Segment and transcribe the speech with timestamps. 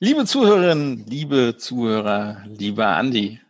[0.00, 3.40] Liebe Zuhörerinnen, liebe Zuhörer, lieber Andi,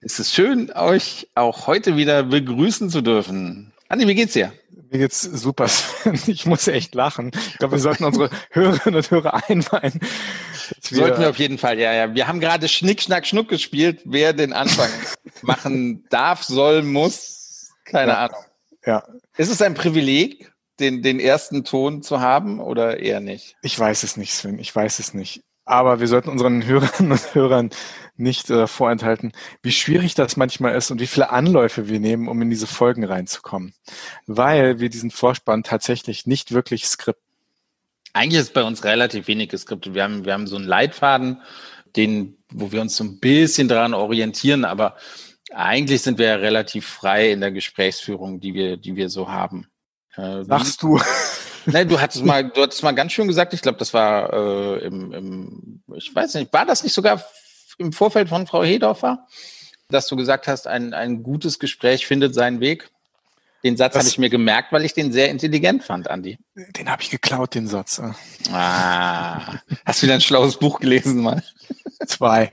[0.00, 3.70] es ist schön, euch auch heute wieder begrüßen zu dürfen.
[3.88, 4.54] Andi, wie geht's dir?
[4.90, 5.66] Mir geht's super.
[6.26, 7.32] Ich muss echt lachen.
[7.48, 10.00] Ich glaube, wir sollten unsere Hörerinnen und Hörer einweihen.
[10.88, 12.14] Wir sollten wir auf jeden Fall, ja, ja.
[12.14, 14.00] Wir haben gerade Schnick, Schnack, Schnuck gespielt.
[14.06, 14.88] Wer den Anfang
[15.42, 18.24] machen darf, soll, muss, keine ja.
[18.24, 18.44] Ahnung.
[18.86, 19.04] Ja.
[19.36, 20.50] Ist es ein Privileg,
[20.80, 23.56] den, den ersten Ton zu haben oder eher nicht?
[23.62, 24.58] Ich weiß es nicht, Sven.
[24.58, 25.42] Ich weiß es nicht.
[25.64, 27.70] Aber wir sollten unseren Hörerinnen und Hörern
[28.16, 29.32] nicht äh, vorenthalten,
[29.62, 33.04] wie schwierig das manchmal ist und wie viele Anläufe wir nehmen, um in diese Folgen
[33.04, 33.74] reinzukommen.
[34.26, 37.22] Weil wir diesen Vorspann tatsächlich nicht wirklich skripten.
[38.12, 39.94] Eigentlich ist bei uns relativ wenig geskriptet.
[39.94, 41.40] Wir haben, wir haben so einen Leitfaden,
[41.96, 44.96] den, wo wir uns so ein bisschen daran orientieren, aber
[45.54, 49.68] eigentlich sind wir ja relativ frei in der Gesprächsführung, die wir, die wir so haben.
[50.16, 51.00] Äh, Sagst du?
[51.66, 54.84] Nein, du hattest mal, du hattest mal ganz schön gesagt, ich glaube, das war äh,
[54.84, 57.22] im, im, ich weiß nicht, war das nicht sogar
[57.78, 59.26] im Vorfeld von Frau Hedorfer,
[59.88, 62.90] dass du gesagt hast, ein, ein gutes Gespräch findet seinen Weg?
[63.64, 66.36] Den Satz habe ich mir gemerkt, weil ich den sehr intelligent fand, Andi.
[66.56, 68.02] Den habe ich geklaut, den Satz.
[68.50, 71.44] Ah, hast du wieder ein schlaues Buch gelesen, mal?
[72.06, 72.52] Zwei.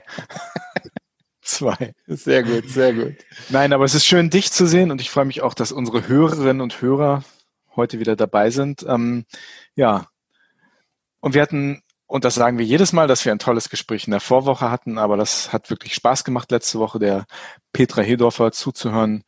[1.42, 1.94] Zwei.
[2.06, 3.14] Sehr gut, sehr gut.
[3.48, 6.06] Nein, aber es ist schön, dich zu sehen und ich freue mich auch, dass unsere
[6.06, 7.24] Hörerinnen und Hörer
[7.80, 8.84] heute wieder dabei sind.
[8.88, 9.24] Ähm,
[9.74, 10.06] ja.
[11.20, 14.12] Und wir hatten, und das sagen wir jedes Mal, dass wir ein tolles Gespräch in
[14.12, 17.26] der Vorwoche hatten, aber das hat wirklich Spaß gemacht, letzte Woche der
[17.72, 19.24] Petra Hedorfer zuzuhören,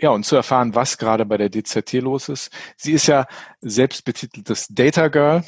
[0.00, 2.50] ja, und zu erfahren, was gerade bei der DZT los ist.
[2.76, 3.26] Sie ist ja
[3.60, 5.44] selbstbetiteltes Data Girl.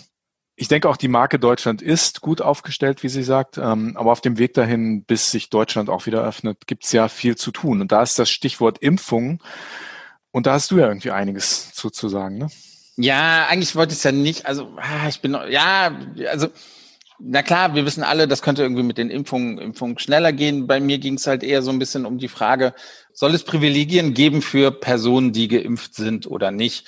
[0.57, 3.59] Ich denke auch, die Marke Deutschland ist gut aufgestellt, wie sie sagt.
[3.59, 7.09] Ähm, aber auf dem Weg dahin, bis sich Deutschland auch wieder öffnet, gibt es ja
[7.09, 7.81] viel zu tun.
[7.81, 9.41] Und da ist das Stichwort Impfung
[10.33, 12.49] und da hast du ja irgendwie einiges zu, zu sagen, ne?
[12.97, 15.97] Ja, eigentlich wollte ich es ja nicht, also ah, ich bin, ja,
[16.29, 16.49] also
[17.19, 20.67] na klar, wir wissen alle, das könnte irgendwie mit den Impfungen, Impfungen schneller gehen.
[20.67, 22.75] Bei mir ging es halt eher so ein bisschen um die Frage,
[23.13, 26.87] soll es Privilegien geben für Personen, die geimpft sind oder nicht?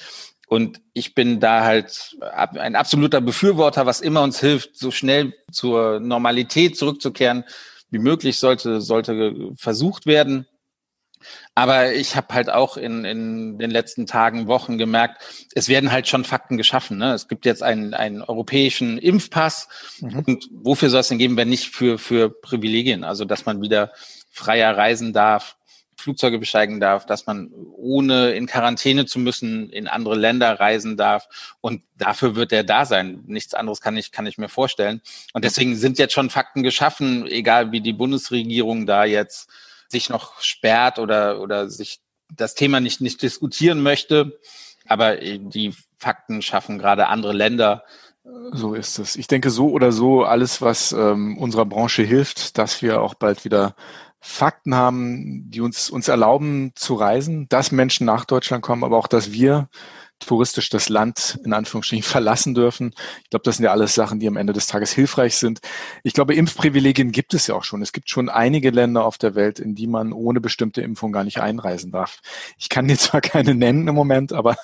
[0.48, 6.00] Und ich bin da halt ein absoluter Befürworter, was immer uns hilft, so schnell zur
[6.00, 7.44] Normalität zurückzukehren
[7.90, 10.46] wie möglich sollte, sollte versucht werden.
[11.54, 15.22] Aber ich habe halt auch in, in den letzten Tagen, Wochen gemerkt,
[15.54, 16.98] es werden halt schon Fakten geschaffen.
[16.98, 17.12] Ne?
[17.12, 19.68] Es gibt jetzt einen, einen europäischen Impfpass.
[20.00, 20.18] Mhm.
[20.26, 23.04] Und wofür soll es denn geben, wenn nicht für, für Privilegien?
[23.04, 23.92] Also, dass man wieder
[24.30, 25.56] freier reisen darf,
[26.02, 31.28] Flugzeuge besteigen darf, dass man ohne in Quarantäne zu müssen in andere Länder reisen darf.
[31.60, 33.22] Und dafür wird er da sein.
[33.26, 35.00] Nichts anderes kann ich, kann ich mir vorstellen.
[35.32, 39.48] Und deswegen sind jetzt schon Fakten geschaffen, egal wie die Bundesregierung da jetzt
[39.92, 42.00] sich noch sperrt oder, oder sich
[42.34, 44.40] das Thema nicht, nicht diskutieren möchte.
[44.86, 47.84] Aber die Fakten schaffen gerade andere Länder.
[48.52, 49.16] So ist es.
[49.16, 53.44] Ich denke, so oder so, alles, was ähm, unserer Branche hilft, dass wir auch bald
[53.44, 53.74] wieder
[54.20, 59.08] Fakten haben, die uns, uns erlauben zu reisen, dass Menschen nach Deutschland kommen, aber auch,
[59.08, 59.68] dass wir
[60.26, 62.94] touristisch das Land in Anführungsstrichen verlassen dürfen.
[63.24, 65.60] Ich glaube, das sind ja alles Sachen, die am Ende des Tages hilfreich sind.
[66.02, 67.82] Ich glaube, Impfprivilegien gibt es ja auch schon.
[67.82, 71.24] Es gibt schon einige Länder auf der Welt, in die man ohne bestimmte Impfung gar
[71.24, 72.20] nicht einreisen darf.
[72.58, 74.56] Ich kann dir zwar keine nennen im Moment, aber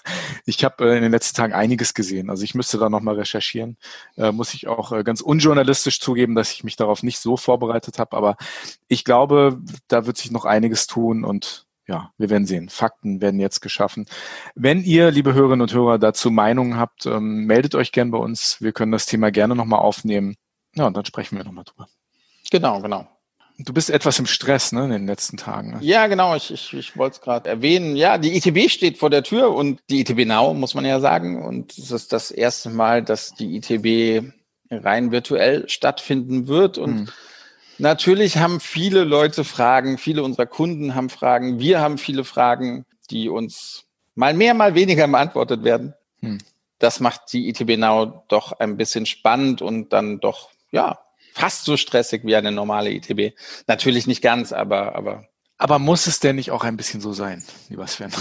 [0.44, 2.30] ich habe äh, in den letzten Tagen einiges gesehen.
[2.30, 3.76] Also ich müsste da nochmal recherchieren.
[4.16, 7.98] Äh, muss ich auch äh, ganz unjournalistisch zugeben, dass ich mich darauf nicht so vorbereitet
[7.98, 8.16] habe.
[8.16, 8.36] Aber
[8.88, 9.58] ich glaube,
[9.88, 12.68] da wird sich noch einiges tun und ja, wir werden sehen.
[12.68, 14.06] Fakten werden jetzt geschaffen.
[14.54, 18.60] Wenn ihr, liebe Hörerinnen und Hörer, dazu Meinungen habt, ähm, meldet euch gern bei uns.
[18.60, 20.36] Wir können das Thema gerne nochmal aufnehmen.
[20.74, 21.88] Ja, und dann sprechen wir nochmal drüber.
[22.50, 23.08] Genau, genau.
[23.60, 25.72] Du bist etwas im Stress, ne, in den letzten Tagen.
[25.72, 25.78] Ne?
[25.80, 26.36] Ja, genau.
[26.36, 27.96] Ich, ich, ich wollte es gerade erwähnen.
[27.96, 31.42] Ja, die ITB steht vor der Tür und die ITB Now, muss man ja sagen.
[31.42, 34.30] Und es ist das erste Mal, dass die ITB
[34.70, 36.76] rein virtuell stattfinden wird.
[36.76, 37.08] Und hm
[37.78, 43.28] Natürlich haben viele Leute Fragen, viele unserer Kunden haben Fragen, wir haben viele Fragen, die
[43.28, 43.84] uns
[44.14, 45.94] mal mehr, mal weniger beantwortet werden.
[46.20, 46.38] Hm.
[46.80, 50.98] Das macht die ITB Now doch ein bisschen spannend und dann doch, ja,
[51.34, 53.36] fast so stressig wie eine normale ITB.
[53.66, 55.24] Natürlich nicht ganz, aber, aber.
[55.56, 58.12] Aber muss es denn nicht auch ein bisschen so sein, lieber Sven?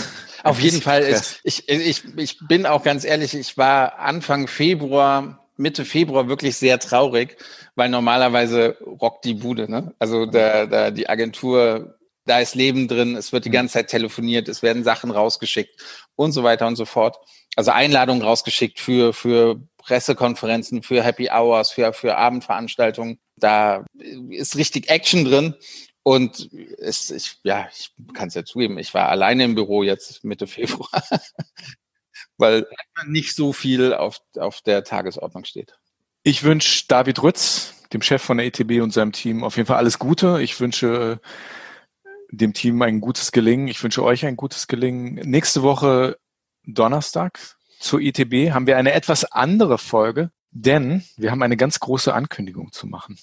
[0.43, 1.01] Auf jeden Fall.
[1.01, 6.55] Ist, ich, ich, ich bin auch ganz ehrlich, ich war Anfang Februar Mitte Februar wirklich
[6.57, 7.37] sehr traurig,
[7.75, 9.69] weil normalerweise rockt die Bude.
[9.69, 9.93] Ne?
[9.99, 13.53] Also da, da die Agentur, da ist Leben drin, es wird die mhm.
[13.53, 15.81] ganze Zeit telefoniert, es werden Sachen rausgeschickt
[16.15, 17.17] und so weiter und so fort.
[17.55, 23.19] Also Einladungen rausgeschickt für, für Pressekonferenzen, für Happy Hours, für, für Abendveranstaltungen.
[23.35, 23.85] Da
[24.29, 25.55] ist richtig Action drin.
[26.03, 30.23] Und es, ich, ja, ich kann es ja zugeben, ich war alleine im Büro jetzt
[30.23, 31.03] Mitte Februar
[32.37, 32.67] weil
[33.05, 35.73] nicht so viel auf, auf der Tagesordnung steht.
[36.23, 39.77] Ich wünsche David Rütz, dem Chef von der ETB und seinem Team, auf jeden Fall
[39.77, 40.41] alles Gute.
[40.41, 41.21] Ich wünsche
[42.31, 43.67] dem Team ein gutes Gelingen.
[43.67, 45.15] Ich wünsche euch ein gutes Gelingen.
[45.15, 46.17] Nächste Woche
[46.65, 47.39] Donnerstag
[47.79, 52.71] zur ETB haben wir eine etwas andere Folge, denn wir haben eine ganz große Ankündigung
[52.71, 53.17] zu machen.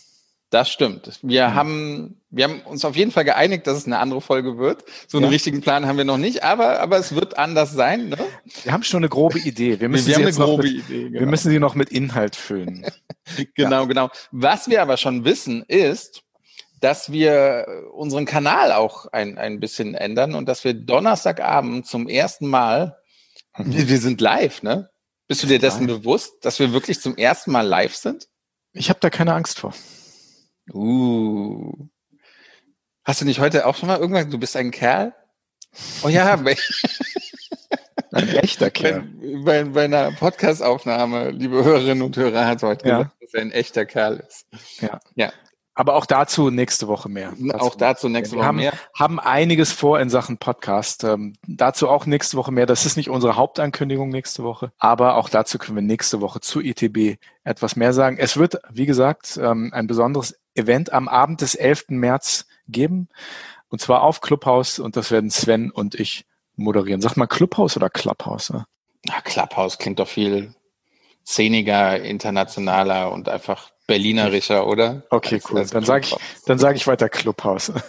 [0.55, 1.19] Das stimmt.
[1.23, 1.55] Wir mhm.
[1.55, 4.85] haben, wir haben uns auf jeden Fall geeinigt, dass es eine andere Folge wird.
[5.09, 5.31] So einen ja.
[5.31, 8.11] richtigen Plan haben wir noch nicht, aber, aber es wird anders sein.
[8.11, 8.19] Ne?
[8.63, 9.81] Wir haben schon eine grobe Idee.
[9.81, 11.19] Wir müssen, wir sie, jetzt noch mit, Idee, genau.
[11.19, 12.87] wir müssen sie noch mit Inhalt füllen.
[13.57, 13.85] genau, ja.
[13.87, 14.11] genau.
[14.31, 16.23] Was wir aber schon wissen, ist,
[16.79, 22.47] dass wir unseren Kanal auch ein, ein bisschen ändern und dass wir Donnerstagabend zum ersten
[22.47, 22.97] Mal,
[23.59, 23.75] mhm.
[23.75, 24.89] wir, wir sind live, ne?
[25.27, 25.99] Bist du dir dessen live.
[25.99, 28.29] bewusst, dass wir wirklich zum ersten Mal live sind?
[28.73, 29.75] Ich habe da keine Angst vor.
[30.73, 31.89] Uh.
[33.05, 35.15] Hast du nicht heute auch schon mal irgendwann, du bist ein Kerl?
[36.03, 36.39] Oh ja,
[38.13, 39.09] ein echter Kerl.
[39.45, 42.99] Bei, bei, bei einer Podcastaufnahme, liebe Hörerinnen und Hörer, hat heute ja.
[42.99, 44.47] gesagt, dass er ein echter Kerl ist.
[44.81, 45.01] Ja.
[45.15, 45.33] ja.
[45.77, 47.33] Aber auch dazu nächste Woche mehr.
[47.37, 48.73] Dazu auch dazu nächste Woche haben, mehr.
[48.97, 51.03] haben einiges vor in Sachen Podcast.
[51.03, 52.67] Ähm, dazu auch nächste Woche mehr.
[52.67, 56.61] Das ist nicht unsere Hauptankündigung nächste Woche, aber auch dazu können wir nächste Woche zu
[56.61, 58.19] ETB etwas mehr sagen.
[58.19, 61.87] Es wird, wie gesagt, ähm, ein besonderes Event am Abend des 11.
[61.89, 63.09] März geben.
[63.69, 67.01] Und zwar auf Clubhouse und das werden Sven und ich moderieren.
[67.01, 68.51] Sag mal Clubhouse oder Clubhouse?
[68.51, 68.67] Ne?
[69.25, 70.55] Clubhouse klingt doch viel
[71.27, 75.03] szeniger, internationaler und einfach berlinerischer, oder?
[75.11, 75.59] Okay, cool.
[75.59, 76.17] Als dann sage ich,
[76.47, 77.73] dann sage ich weiter Clubhouse.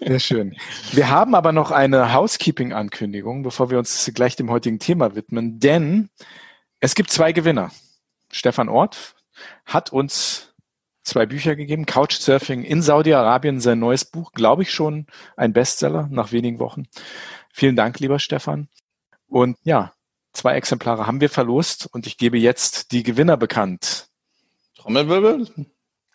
[0.00, 0.56] Sehr schön.
[0.92, 6.10] Wir haben aber noch eine Housekeeping-Ankündigung, bevor wir uns gleich dem heutigen Thema widmen, denn
[6.78, 7.72] es gibt zwei Gewinner.
[8.30, 9.15] Stefan Ort
[9.64, 10.54] hat uns
[11.02, 11.86] zwei Bücher gegeben.
[11.86, 15.06] Couchsurfing in Saudi-Arabien, sein neues Buch, glaube ich schon
[15.36, 16.84] ein Bestseller nach wenigen Wochen.
[17.52, 18.68] Vielen Dank, lieber Stefan.
[19.28, 19.92] Und ja,
[20.32, 24.08] zwei Exemplare haben wir verlost und ich gebe jetzt die Gewinner bekannt.
[24.76, 25.48] Trommelwirbel?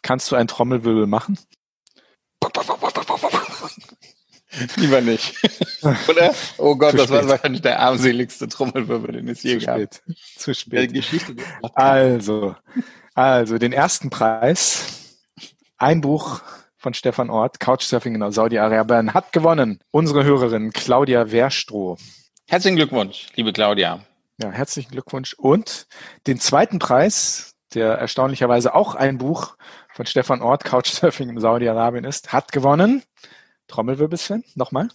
[0.02, 1.38] Kannst du ein Trommelwirbel machen?
[4.76, 5.36] Lieber nicht.
[6.10, 6.34] Oder?
[6.58, 7.22] Oh Gott, Zu das spät.
[7.22, 9.78] war wahrscheinlich der armseligste Trommelwirbel, den es je Zu gab.
[9.78, 10.04] Spät.
[10.38, 10.92] Zu spät.
[11.74, 12.56] Also,
[13.14, 15.18] also, den ersten Preis,
[15.78, 16.42] ein Buch
[16.78, 21.98] von Stefan Ort, Couchsurfing in Saudi-Arabien, hat gewonnen unsere Hörerin Claudia Werstroh.
[22.48, 24.00] Herzlichen Glückwunsch, liebe Claudia.
[24.42, 25.34] Ja, herzlichen Glückwunsch.
[25.34, 25.88] Und
[26.26, 29.56] den zweiten Preis, der erstaunlicherweise auch ein Buch
[29.94, 33.04] von Stefan Ort, Couchsurfing in Saudi-Arabien ist, hat gewonnen.
[33.68, 34.90] Trommelwirbel, Sven, nochmal.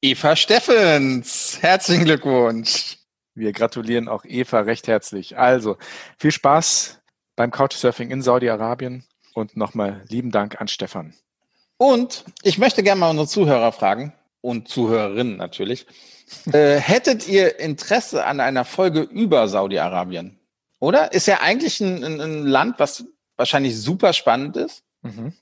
[0.00, 1.58] Eva Steffens.
[1.60, 2.98] Herzlichen Glückwunsch.
[3.34, 5.38] Wir gratulieren auch Eva recht herzlich.
[5.38, 5.76] Also,
[6.18, 6.97] viel Spaß
[7.38, 9.04] beim Couchsurfing in Saudi-Arabien.
[9.32, 11.14] Und nochmal lieben Dank an Stefan.
[11.76, 15.86] Und ich möchte gerne mal unsere Zuhörer fragen und Zuhörerinnen natürlich.
[16.52, 20.40] äh, hättet ihr Interesse an einer Folge über Saudi-Arabien?
[20.80, 21.12] Oder?
[21.12, 23.04] Ist ja eigentlich ein, ein, ein, Land, was
[23.36, 25.32] wahrscheinlich super spannend ist, mhm.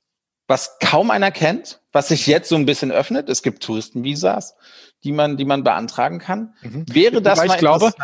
[0.46, 3.30] was kaum einer kennt, was sich jetzt so ein bisschen öffnet.
[3.30, 4.54] Es gibt Touristenvisas,
[5.02, 6.54] die man, die man beantragen kann.
[6.60, 6.84] Mhm.
[6.92, 7.94] Wäre das Wobei mal ich glaube,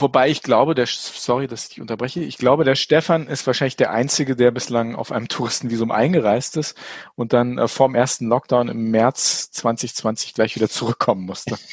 [0.00, 3.90] Wobei ich glaube, der, sorry, dass ich unterbreche, ich glaube, der Stefan ist wahrscheinlich der
[3.90, 6.76] Einzige, der bislang auf einem Touristenvisum eingereist ist
[7.14, 11.56] und dann äh, vorm ersten Lockdown im März 2020 gleich wieder zurückkommen musste.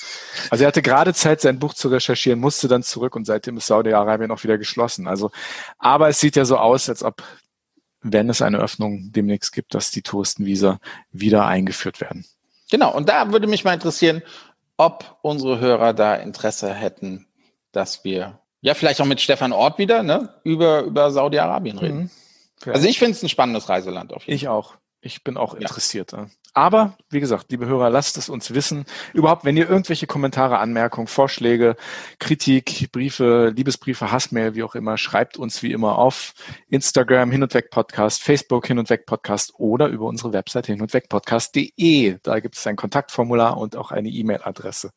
[0.50, 3.68] Also er hatte gerade Zeit, sein Buch zu recherchieren, musste dann zurück und seitdem ist
[3.68, 5.08] Saudi-Arabien auch wieder geschlossen.
[5.08, 5.32] Also,
[5.80, 7.24] aber es sieht ja so aus, als ob,
[8.02, 10.80] wenn es eine Öffnung demnächst gibt, dass die Touristenvisa
[11.12, 12.26] wieder eingeführt werden.
[12.70, 12.94] Genau.
[12.94, 14.22] Und da würde mich mal interessieren,
[14.78, 17.28] ob unsere Hörer da Interesse hätten,
[17.76, 22.12] dass wir ja vielleicht auch mit Stefan Ort wieder ne, über, über Saudi-Arabien reden.
[22.66, 22.72] Mhm.
[22.72, 24.44] Also ich finde es ein spannendes Reiseland auf jeden Fall.
[24.44, 24.76] Ich auch.
[25.02, 26.14] Ich bin auch interessiert.
[26.14, 26.26] Ja.
[26.56, 28.86] Aber, wie gesagt, liebe Hörer, lasst es uns wissen.
[29.14, 31.76] Überhaupt, wenn ihr irgendwelche Kommentare, Anmerkungen, Vorschläge,
[32.18, 36.34] Kritik, Briefe, Liebesbriefe, Hassmail, wie auch immer, schreibt uns wie immer auf
[36.70, 40.82] Instagram hin und weg Podcast, Facebook hin und weg Podcast oder über unsere Website hin
[40.82, 42.18] und weg Podcast.de.
[42.24, 44.92] Da gibt es ein Kontaktformular und auch eine E-Mail-Adresse.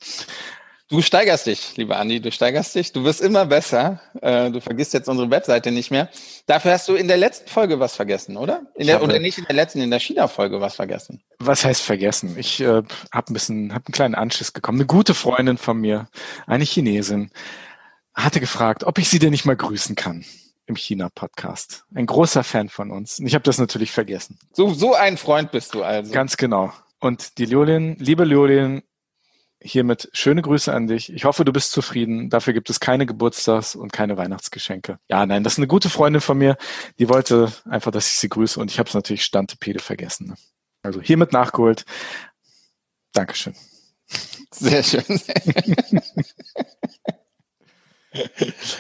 [0.91, 2.93] Du steigerst dich, lieber Andi, du steigerst dich.
[2.93, 4.01] Du wirst immer besser.
[4.23, 6.09] Äh, du vergisst jetzt unsere Webseite nicht mehr.
[6.47, 8.63] Dafür hast du in der letzten Folge was vergessen, oder?
[8.75, 11.23] In der, oder nicht in der letzten, in der China-Folge was vergessen.
[11.41, 12.37] Was heißt vergessen?
[12.39, 14.79] Ich äh, habe ein bisschen, habe einen kleinen Anschiss bekommen.
[14.79, 16.09] Eine gute Freundin von mir,
[16.47, 17.31] eine Chinesin,
[18.15, 20.25] hatte gefragt, ob ich sie denn nicht mal grüßen kann
[20.65, 21.85] im China-Podcast.
[21.95, 23.19] Ein großer Fan von uns.
[23.19, 24.39] Und ich habe das natürlich vergessen.
[24.55, 26.13] So, so ein Freund bist du also.
[26.13, 26.73] Ganz genau.
[26.99, 28.83] Und die Liolin, liebe Liolin,
[29.61, 31.13] hiermit schöne Grüße an dich.
[31.13, 32.31] Ich hoffe, du bist zufrieden.
[32.31, 34.99] Dafür gibt es keine Geburtstags- und keine Weihnachtsgeschenke.
[35.09, 36.57] Ja, nein, das ist eine gute Freundin von mir.
[36.99, 40.29] Die wollte einfach, dass ich sie grüße und ich habe es natürlich Stantepede vergessen.
[40.29, 40.35] Ne?
[40.83, 41.85] Also hiermit nachgeholt.
[43.13, 43.55] Dankeschön.
[44.53, 45.03] Sehr schön.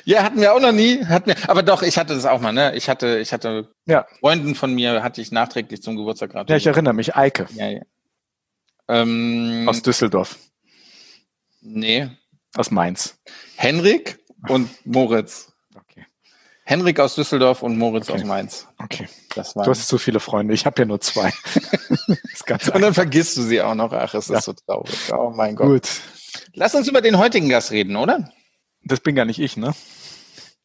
[0.04, 1.04] Ja, hatten wir auch noch nie.
[1.04, 2.74] Hatten wir, aber doch, ich hatte das auch mal, ne?
[2.76, 4.06] Ich hatte, ich hatte Ja.
[4.20, 6.60] Freunden von mir, hatte ich nachträglich zum Geburtstag Ja, gratuliert.
[6.62, 7.14] ich erinnere mich.
[7.14, 7.82] Eike Ja, ja.
[8.88, 10.38] Ähm, aus Düsseldorf,
[11.60, 12.08] nee.
[12.56, 13.18] aus Mainz.
[13.56, 15.52] Henrik und Moritz.
[15.74, 16.06] Okay.
[16.64, 18.20] Henrik aus Düsseldorf und Moritz Okay.
[18.20, 18.66] aus Mainz.
[18.78, 19.08] Okay.
[19.34, 19.66] Das Du war.
[19.66, 20.54] hast so viele Freunde.
[20.54, 21.32] Ich habe ja nur zwei.
[22.32, 23.92] ist Und dann vergisst du sie auch noch.
[23.92, 24.40] Ach, es ist Ja.
[24.40, 24.94] so traurig.
[25.12, 25.66] Oh mein Gott.
[25.66, 25.88] gut.
[26.54, 28.32] Lass uns über den heutigen Gast reden, oder?
[28.84, 29.74] Das bin gar nicht ich, ne?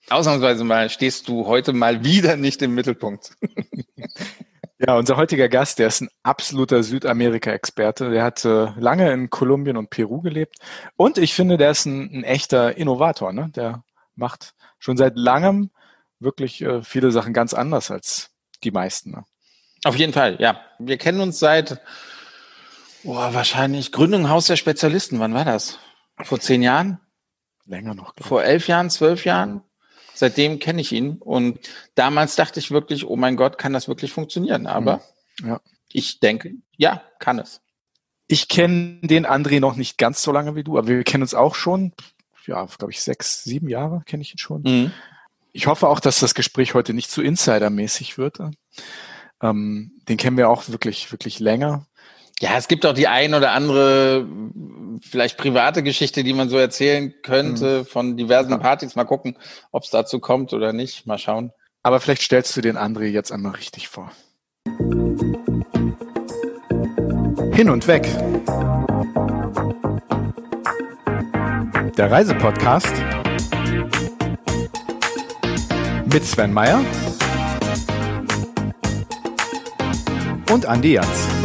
[0.09, 3.31] Ausnahmsweise mal stehst du heute mal wieder nicht im Mittelpunkt.
[4.85, 8.09] Ja, unser heutiger Gast, der ist ein absoluter Südamerika-Experte.
[8.09, 10.57] Der hat äh, lange in Kolumbien und Peru gelebt.
[10.97, 13.31] Und ich finde, der ist ein, ein echter Innovator.
[13.31, 13.49] Ne?
[13.55, 13.85] Der
[14.15, 15.71] macht schon seit langem
[16.19, 19.11] wirklich äh, viele Sachen ganz anders als die meisten.
[19.11, 19.23] Ne?
[19.85, 20.59] Auf jeden Fall, ja.
[20.79, 21.79] Wir kennen uns seit,
[23.05, 25.17] oh, wahrscheinlich Gründung Haus der Spezialisten.
[25.19, 25.79] Wann war das?
[26.23, 26.99] Vor zehn Jahren?
[27.65, 28.15] Länger noch.
[28.15, 29.61] glaub Vor elf Jahren, zwölf Jahren?
[30.23, 31.17] Seitdem kenne ich ihn.
[31.17, 31.59] Und
[31.95, 34.67] damals dachte ich wirklich, oh mein Gott, kann das wirklich funktionieren?
[34.67, 35.01] Aber
[35.41, 35.49] Hm.
[35.49, 35.61] Ja.
[35.91, 37.59] ich denke, ja, kann es.
[38.27, 41.33] Ich kenne den André noch nicht ganz so lange wie du, aber wir kennen uns
[41.33, 41.91] auch schon,
[42.47, 44.61] ja, glaube ich, sechs, sieben Jahre kenne ich ihn schon.
[44.61, 44.91] Mhm.
[45.51, 48.39] Ich hoffe auch, dass das Gespräch heute nicht zu Insider-mäßig wird.
[49.41, 51.85] Ähm, den kennen wir auch wirklich, wirklich länger.
[52.43, 54.27] Ja, es gibt auch die ein oder andere
[54.99, 58.59] vielleicht private Geschichte, die man so erzählen könnte von diversen.
[58.59, 58.97] Partys.
[58.97, 59.37] Mal gucken,
[59.71, 61.07] ob es dazu kommt oder nicht.
[61.07, 61.53] Mal schauen.
[61.83, 64.11] Aber vielleicht stellst du den André jetzt einmal richtig vor.
[67.53, 68.05] Hin und weg.
[71.95, 72.93] Der Reisepodcast
[76.11, 76.81] mit Sven Meyer
[80.51, 81.42] und Andi Jans.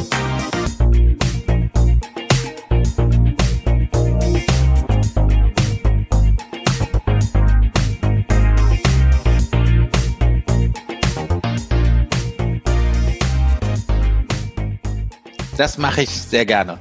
[15.58, 16.78] Das mache ich sehr gerne.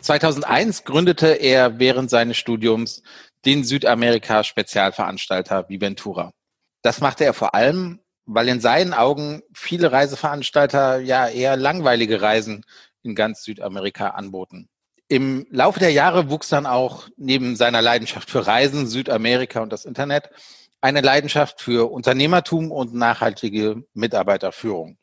[0.00, 3.02] 2001 gründete er während seines Studiums
[3.44, 6.32] den Südamerika-Spezialveranstalter Viventura.
[6.80, 12.64] Das machte er vor allem, weil in seinen Augen viele Reiseveranstalter ja eher langweilige Reisen
[13.02, 14.70] in ganz Südamerika anboten.
[15.08, 19.84] Im Laufe der Jahre wuchs dann auch neben seiner Leidenschaft für Reisen, Südamerika und das
[19.84, 20.30] Internet
[20.80, 24.96] eine Leidenschaft für Unternehmertum und nachhaltige Mitarbeiterführung.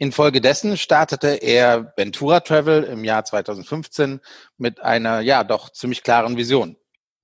[0.00, 4.20] Infolgedessen startete er Ventura Travel im Jahr 2015
[4.56, 6.76] mit einer ja doch ziemlich klaren Vision.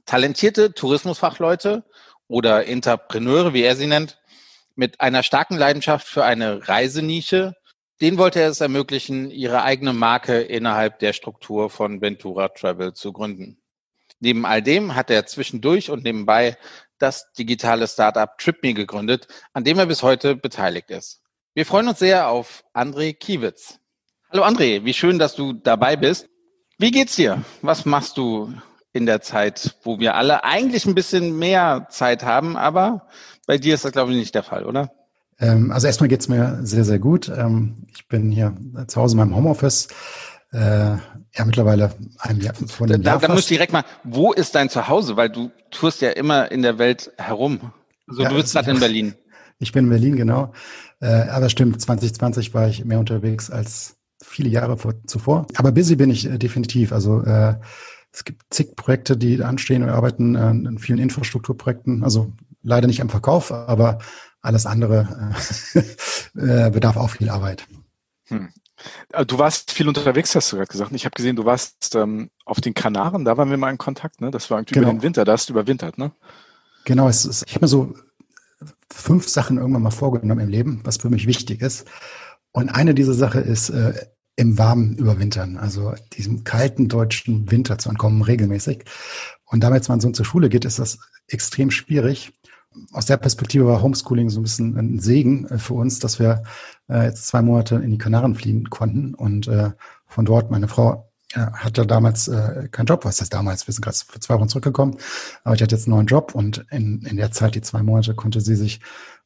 [0.06, 1.84] Talentierte Tourismusfachleute
[2.26, 4.18] oder Entrepreneure, wie er sie nennt,
[4.74, 7.54] mit einer starken Leidenschaft für eine Reisenische,
[8.00, 13.12] denen wollte er es ermöglichen, ihre eigene Marke innerhalb der Struktur von Ventura Travel zu
[13.12, 13.62] gründen.
[14.18, 16.56] Neben all dem hat er zwischendurch und nebenbei
[16.98, 21.23] das digitale Startup TripMe gegründet, an dem er bis heute beteiligt ist.
[21.56, 23.78] Wir freuen uns sehr auf André Kiewitz.
[24.32, 26.28] Hallo André, wie schön, dass du dabei bist.
[26.78, 27.44] Wie geht's dir?
[27.62, 28.52] Was machst du
[28.92, 33.06] in der Zeit, wo wir alle eigentlich ein bisschen mehr Zeit haben, aber
[33.46, 34.90] bei dir ist das, glaube ich, nicht der Fall, oder?
[35.38, 37.28] Ähm, also erstmal geht's mir sehr, sehr gut.
[37.28, 38.56] Ähm, ich bin hier
[38.88, 39.86] zu Hause in meinem Homeoffice.
[40.52, 44.32] Äh, ja, mittlerweile ein Jahr, vor einem Da, Jahr da muss ich direkt mal, wo
[44.32, 45.16] ist dein Zuhause?
[45.16, 47.72] Weil du tust ja immer in der Welt herum.
[48.08, 49.14] Also Ja, du bist gerade in Berlin.
[49.60, 50.52] Ich bin in Berlin, genau.
[51.00, 55.46] Äh, aber stimmt, 2020 war ich mehr unterwegs als viele Jahre vor, zuvor.
[55.56, 56.92] Aber busy bin ich äh, definitiv.
[56.92, 57.56] Also äh,
[58.12, 59.84] es gibt zig Projekte, die anstehen.
[59.84, 62.04] Wir arbeiten äh, in vielen Infrastrukturprojekten.
[62.04, 62.32] Also
[62.62, 63.98] leider nicht am Verkauf, aber
[64.40, 65.34] alles andere
[65.74, 65.78] äh,
[66.66, 67.66] äh, bedarf auch viel Arbeit.
[68.30, 70.92] Äh, Du warst viel unterwegs, hast du gerade gesagt.
[70.92, 74.20] Ich habe gesehen, du warst ähm, auf den Kanaren, da waren wir mal in Kontakt,
[74.20, 74.30] ne?
[74.30, 74.88] Das war irgendwie Genau.
[74.88, 76.10] über den Winter, da hast du überwintert, ne?
[76.84, 77.94] Genau, es ist, ich habe mir so
[78.92, 81.86] fünf Sachen irgendwann mal vorgenommen im Leben, was für mich wichtig ist.
[82.52, 83.94] Und eine dieser Sachen ist äh,
[84.36, 88.84] im Warmen überwintern, also diesem kalten deutschen Winter zu entkommen, regelmäßig.
[89.44, 90.98] Und damit, man so zur Schule geht, ist das
[91.28, 92.32] extrem schwierig.
[92.92, 96.42] Aus der Perspektive war Homeschooling so ein bisschen ein Segen äh, für uns, dass wir
[96.88, 99.14] äh, jetzt zwei Monate in die Kanaren fliegen konnten.
[99.14, 99.70] Und äh,
[100.06, 103.96] von dort, meine Frau hatte damals äh, keinen Job, was heißt damals, wir sind gerade
[103.96, 104.98] zwei Wochen zurückgekommen,
[105.42, 108.14] aber ich hatte jetzt einen neuen Job und in, in der Zeit, die zwei Monate,
[108.14, 108.80] konnte sie sich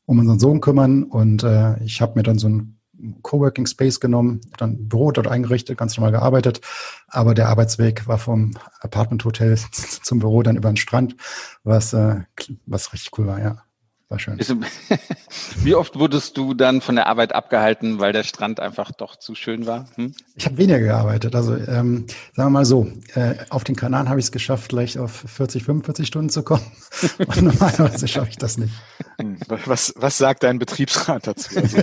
[0.06, 1.04] um unseren Sohn kümmern.
[1.04, 2.78] Und äh, ich habe mir dann so ein
[3.22, 6.60] Coworking Space genommen, dann ein Büro dort eingerichtet, ganz normal gearbeitet,
[7.06, 9.56] aber der Arbeitsweg war vom Apartment Hotel
[10.02, 11.14] zum Büro dann über den Strand,
[11.62, 12.22] was, äh,
[12.66, 13.62] was richtig cool war, ja.
[14.08, 14.38] War schön.
[15.56, 19.34] Wie oft wurdest du dann von der Arbeit abgehalten, weil der Strand einfach doch zu
[19.34, 19.86] schön war?
[19.96, 20.14] Hm?
[20.34, 21.34] Ich habe weniger gearbeitet.
[21.34, 24.98] Also ähm, sagen wir mal so, äh, auf den Kanaren habe ich es geschafft, gleich
[24.98, 26.64] auf 40, 45 Stunden zu kommen.
[27.18, 28.72] Und normalerweise schaffe ich das nicht.
[29.20, 31.58] Hm, was, was sagt dein Betriebsrat dazu?
[31.58, 31.78] Also,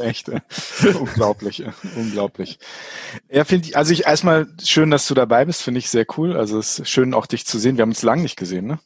[0.00, 0.40] echt äh,
[0.98, 2.58] unglaublich, äh, unglaublich.
[3.30, 6.36] Ja, finde ich, also ich erstmal schön, dass du dabei bist, finde ich sehr cool.
[6.36, 7.76] Also es ist schön auch dich zu sehen.
[7.76, 8.78] Wir haben uns lange nicht gesehen, ne?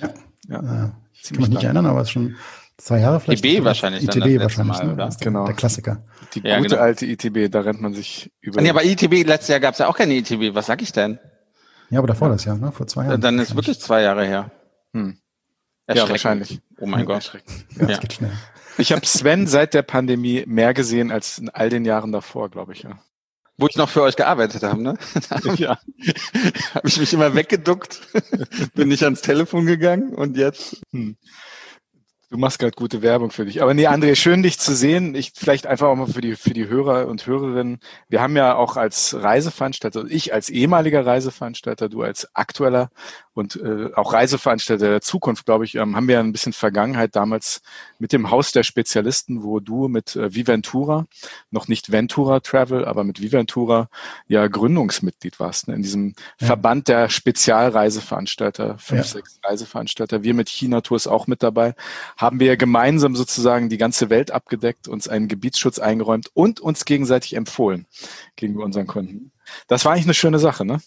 [0.00, 0.14] Ja.
[0.48, 0.92] ja.
[1.18, 2.36] Äh, ich kann mich nicht erinnern, aber es ist schon
[2.76, 3.44] zwei Jahre vielleicht.
[3.44, 4.04] ITB wahrscheinlich.
[4.04, 4.92] ITB wahrscheinlich, Mal, ne?
[4.94, 5.10] oder?
[5.20, 5.46] Genau.
[5.46, 6.02] Der Klassiker.
[6.34, 6.82] Die Ja, gute genau.
[6.82, 8.60] alte ITB, da rennt man sich über.
[8.60, 10.54] Nee, aber ITB, letztes Jahr gab es ja auch keine ITB.
[10.54, 11.18] Was sag ich denn?
[11.90, 12.70] Ja, aber davor das Jahr, ne?
[12.72, 13.20] vor zwei Jahren.
[13.20, 14.50] Dann ist wirklich zwei Jahre her.
[14.92, 15.18] Hm.
[15.88, 16.10] Ja, Erschreckend.
[16.10, 16.60] wahrscheinlich.
[16.78, 17.16] Oh mein Gott.
[17.16, 17.66] Erschreckend.
[17.76, 17.98] Ja, das Ja.
[17.98, 18.32] geht schnell.
[18.76, 22.74] Ich habe Sven seit der Pandemie mehr gesehen als in all den Jahren davor, glaube
[22.74, 22.82] ich.
[22.82, 22.98] Ja.
[23.60, 24.94] Wo ich noch für euch gearbeitet habe, ne?
[25.56, 25.78] ja.
[26.74, 28.00] habe ich mich immer weggeduckt,
[28.74, 30.80] bin nicht ans Telefon gegangen und jetzt.
[30.92, 31.16] Hm.
[32.30, 33.62] Du machst gerade gute Werbung für dich.
[33.62, 35.14] Aber nee, André, schön dich zu sehen.
[35.14, 37.80] Ich vielleicht einfach auch mal für die für die Hörer und Hörerinnen.
[38.08, 42.90] Wir haben ja auch als Reiseveranstalter, ich als ehemaliger Reiseveranstalter, du als aktueller
[43.38, 47.62] und äh, auch Reiseveranstalter der Zukunft, glaube ich, ähm, haben wir ein bisschen Vergangenheit damals
[47.98, 51.06] mit dem Haus der Spezialisten, wo du mit äh, Viventura,
[51.50, 53.88] noch nicht Ventura Travel, aber mit Viventura
[54.26, 56.48] ja Gründungsmitglied warst, ne, in diesem Ja.
[56.48, 59.04] Verband der Spezialreiseveranstalter, fünf, Ja.
[59.04, 60.22] sechs Reiseveranstalter.
[60.22, 61.74] Wir mit China Tours auch mit dabei
[62.16, 67.34] haben wir gemeinsam sozusagen die ganze Welt abgedeckt, uns einen Gebietsschutz eingeräumt und uns gegenseitig
[67.36, 67.86] empfohlen
[68.36, 69.30] gegenüber unseren Kunden.
[69.68, 70.80] Das war eigentlich eine schöne Sache, ne?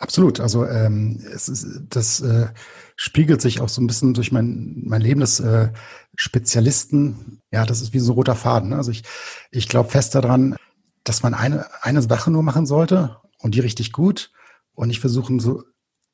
[0.00, 0.40] Absolut.
[0.40, 2.48] Also ähm, es ist, das äh,
[2.96, 5.68] spiegelt sich auch so ein bisschen durch mein, mein Leben des äh,
[6.16, 7.42] Spezialisten.
[7.52, 8.70] Ja, das ist wie so ein roter Faden.
[8.70, 8.76] ne?
[8.76, 9.02] Also ich,
[9.50, 10.56] ich glaube fest daran,
[11.04, 14.32] dass man eine, eine Sache nur machen sollte und die richtig gut
[14.72, 15.64] und nicht versuchen, so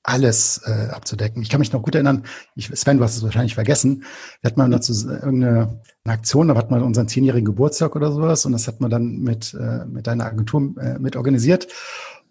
[0.03, 1.43] alles äh, abzudecken.
[1.43, 2.25] Ich kann mich noch gut erinnern,
[2.57, 4.05] ich, Sven, du hast es wahrscheinlich vergessen,
[4.41, 8.47] wir hatten mal dazu irgendeine eine Aktion, da hatten wir unseren zehnjährigen Geburtstag oder sowas
[8.47, 11.69] und das hat man dann mit, äh, mit deiner Agentur äh, mit organisiert.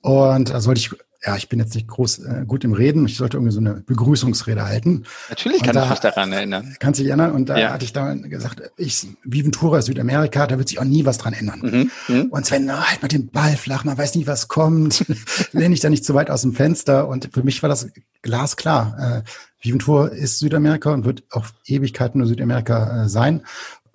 [0.01, 0.91] Und da sollte ich,
[1.25, 3.75] ja, ich bin jetzt nicht groß äh, gut im Reden, ich sollte irgendwie so eine
[3.85, 5.03] Begrüßungsrede halten.
[5.29, 6.75] Natürlich Und kann da- ich mich daran erinnern.
[6.79, 7.31] Kannst du dich erinnern?
[7.31, 7.71] Und da Ja.
[7.73, 11.89] hatte ich dann gesagt, ich, Viventura Südamerika, da wird sich auch nie was dran ändern.
[12.07, 12.15] Mhm.
[12.15, 12.25] Mhm.
[12.29, 15.05] Und Sven, na, halt mal den Ball flach, man weiß nie, was kommt.
[15.51, 17.07] Lehne ich da nicht zu weit aus dem Fenster.
[17.07, 17.87] Und für mich war das
[18.21, 19.23] glasklar.
[19.25, 19.29] Äh,
[19.65, 23.41] Viventur ist Südamerika und wird auf Ewigkeiten nur Südamerika äh, sein.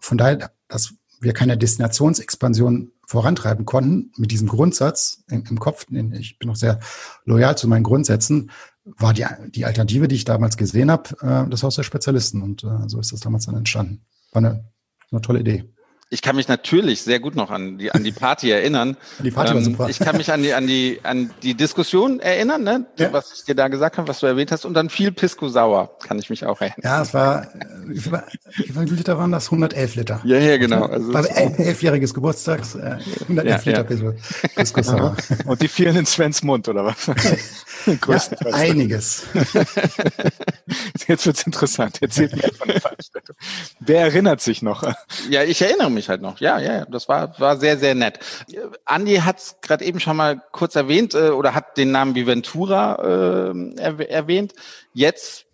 [0.01, 6.49] Von daher, dass wir keine Destinationsexpansion vorantreiben konnten, mit diesem Grundsatz im, Kopf, ich bin
[6.49, 6.79] noch sehr
[7.25, 8.53] loyal zu meinen Grundsätzen,
[8.85, 12.41] war die, die Alternative, die ich damals gesehen habe, äh, das Haus der Spezialisten.
[12.41, 14.05] Und äh, so ist das damals dann entstanden.
[14.31, 14.65] War eine,
[15.11, 15.75] eine tolle Idee.
[16.13, 18.97] Ich kann mich natürlich sehr gut noch an die, an die Party erinnern.
[19.23, 19.89] Die Party war Ähm, super.
[19.89, 22.85] Ich kann mich an die, an die, an die Diskussion erinnern, ne?
[22.99, 23.13] Ja.
[23.13, 24.65] was ich dir da gesagt habe, was du erwähnt hast.
[24.65, 26.81] Und dann viel Pisco Sauer, kann ich mich auch erinnern.
[26.83, 27.47] Ja, es war,
[27.87, 28.13] wie viel,
[28.57, 29.47] wie viele Liter waren das?
[29.47, 30.21] 111 Liter.
[30.25, 30.85] Ja, ja, genau.
[30.87, 33.83] Also, War el- elfjähriges Geburtstags, äh, 111 Ja, Liter ja.
[33.85, 34.15] Pisco,
[34.57, 35.17] Pisco Sour.
[35.47, 37.09] Und die fielen in Svens Mund, oder was?
[37.87, 38.55] Ja, Größtenteils.
[38.55, 39.27] einiges.
[41.07, 42.01] Jetzt wird's interessant.
[42.03, 43.37] Erzählt mir von der Veranstaltung.
[43.81, 44.83] Wer erinnert sich noch?
[45.29, 46.41] Ja, ich erinnere mich halt noch.
[46.41, 46.85] Ja, ja, ja.
[46.87, 48.19] Das war, war sehr, sehr nett.
[48.85, 53.53] Andi hat es gerade eben schon mal kurz erwähnt äh, oder hat den Namen Viventura
[53.53, 54.53] äh, erw erwähnt.
[54.93, 55.47] Jetzt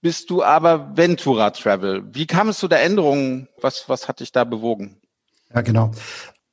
[0.00, 2.02] bist du aber Ventura Travel.
[2.12, 3.48] Wie kam es zu der Änderung?
[3.60, 4.96] Was, was hat dich da bewogen?
[5.54, 5.90] Ja, genau.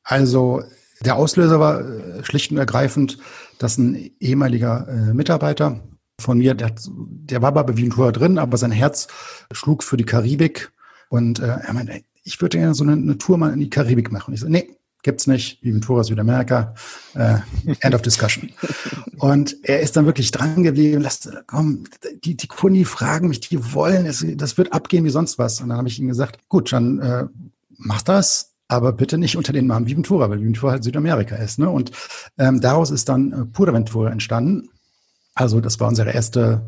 [0.03, 0.63] Also
[1.01, 3.17] der Auslöser war äh, schlicht und ergreifend,
[3.59, 5.81] dass ein ehemaliger äh, Mitarbeiter
[6.19, 9.07] von mir, der, der war bei Viventura drin, aber sein Herz
[9.51, 10.71] schlug für die Karibik
[11.09, 14.11] und äh, er meinte, ich würde gerne so eine, eine Tour mal in die Karibik
[14.11, 14.33] machen.
[14.33, 15.63] Ich so, nee, gibt's nicht.
[15.63, 16.73] Viventura Südamerika,
[17.13, 17.37] äh,
[17.79, 18.49] end of discussion.
[19.19, 21.85] Und er ist dann wirklich dran geblieben, lass, komm,
[22.23, 25.61] die, die Kunden, die fragen mich, die wollen es, das wird abgehen wie sonst was.
[25.61, 27.25] Und dann habe ich ihm gesagt, gut, dann äh,
[27.77, 31.59] mach das, aber bitte nicht unter den Namen Viventura, weil Viventura halt Südamerika ist.
[31.59, 31.69] Ne?
[31.69, 31.91] Und
[32.37, 34.69] ähm, daraus ist dann äh, Pura Ventura entstanden.
[35.35, 36.61] Also das war unsere erste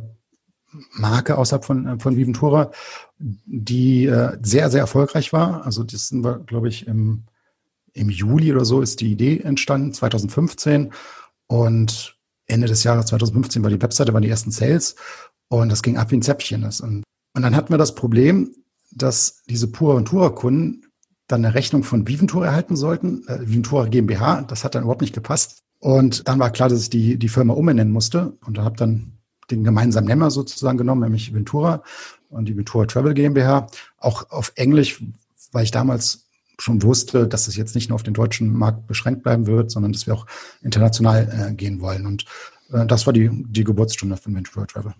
[0.91, 2.71] Marke außerhalb von, äh, von Viventura,
[3.17, 5.65] die äh, sehr, sehr erfolgreich war.
[5.65, 7.23] Also das sind wir, glaube ich, im,
[7.93, 10.91] im Juli oder so ist die Idee entstanden, 2015.
[11.47, 14.95] Und Ende des Jahres 2015 war die Webseite, waren die ersten Sales.
[15.49, 16.61] Und das ging ab wie ein Zäpfchen.
[16.61, 16.81] Das.
[16.81, 18.53] Und, und dann hatten wir das Problem,
[18.91, 20.86] dass diese Pura Ventura-Kunden
[21.27, 24.43] dann eine Rechnung von Viventura erhalten sollten, äh, Viventura GmbH.
[24.43, 25.63] Das hat dann überhaupt nicht gepasst.
[25.79, 28.33] Und dann war klar, dass ich die, die Firma umbenennen musste.
[28.45, 29.13] Und da habe dann
[29.51, 31.83] den gemeinsamen Nenner sozusagen genommen, nämlich Ventura
[32.29, 33.67] und die Ventura Travel GmbH.
[33.97, 35.03] Auch auf Englisch,
[35.51, 36.25] weil ich damals
[36.59, 39.91] schon wusste, dass es jetzt nicht nur auf den deutschen Markt beschränkt bleiben wird, sondern
[39.91, 40.25] dass wir auch
[40.63, 42.05] international äh, gehen wollen.
[42.05, 42.25] Und
[42.71, 44.93] äh, das war die, die Geburtsstunde von Ventura Travel.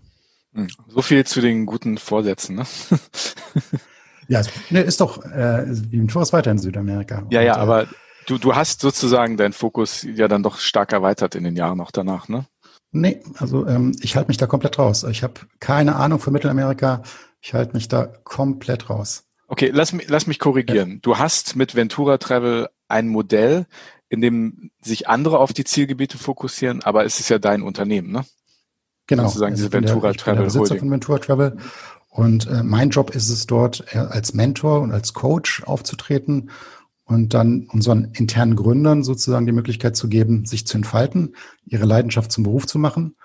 [0.54, 0.68] Hm.
[0.88, 2.58] So viel zu den guten Vorsätzen.
[2.58, 2.66] Ne?
[4.28, 7.24] Ja, ne, ist doch äh, Ventura ist weiter in Südamerika.
[7.30, 7.88] Ja, ja, Und, äh, aber
[8.26, 11.92] du, du hast sozusagen deinen Fokus ja dann doch stark erweitert in den Jahren noch
[11.92, 12.46] danach, ne?
[12.92, 15.04] Nee, also ähm, ich halte mich da komplett raus.
[15.04, 17.04] Ich habe keine Ahnung von Mittelamerika.
[17.42, 19.26] Ich halte mich da komplett raus.
[19.48, 21.00] Okay, lass mich, lass mich korrigieren.
[21.02, 23.66] Du hast mit Ventura Travel ein Modell,
[24.10, 28.26] in dem sich andere auf die Zielgebiete fokussieren, aber es ist ja dein Unternehmen, ne?
[29.08, 29.24] Genau.
[29.24, 30.80] Sozusagen Also diese Ventura der, ich bin der Travel Besitzer Holding.
[30.80, 31.58] von Ventura Travel.
[32.18, 36.50] Und äh, mein Job ist es dort, äh, als Mentor und als Coach aufzutreten
[37.06, 41.36] und dann unseren internen Gründern sozusagen die Möglichkeit zu geben, sich zu entfalten,
[41.68, 43.16] ihre Leidenschaft zum Beruf zu machen.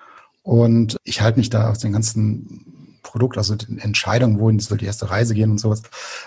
[0.43, 4.85] Und ich halte mich da aus den ganzen Produkt, also den Entscheidungen, wohin soll die
[4.85, 5.81] erste Reise gehen und sowas.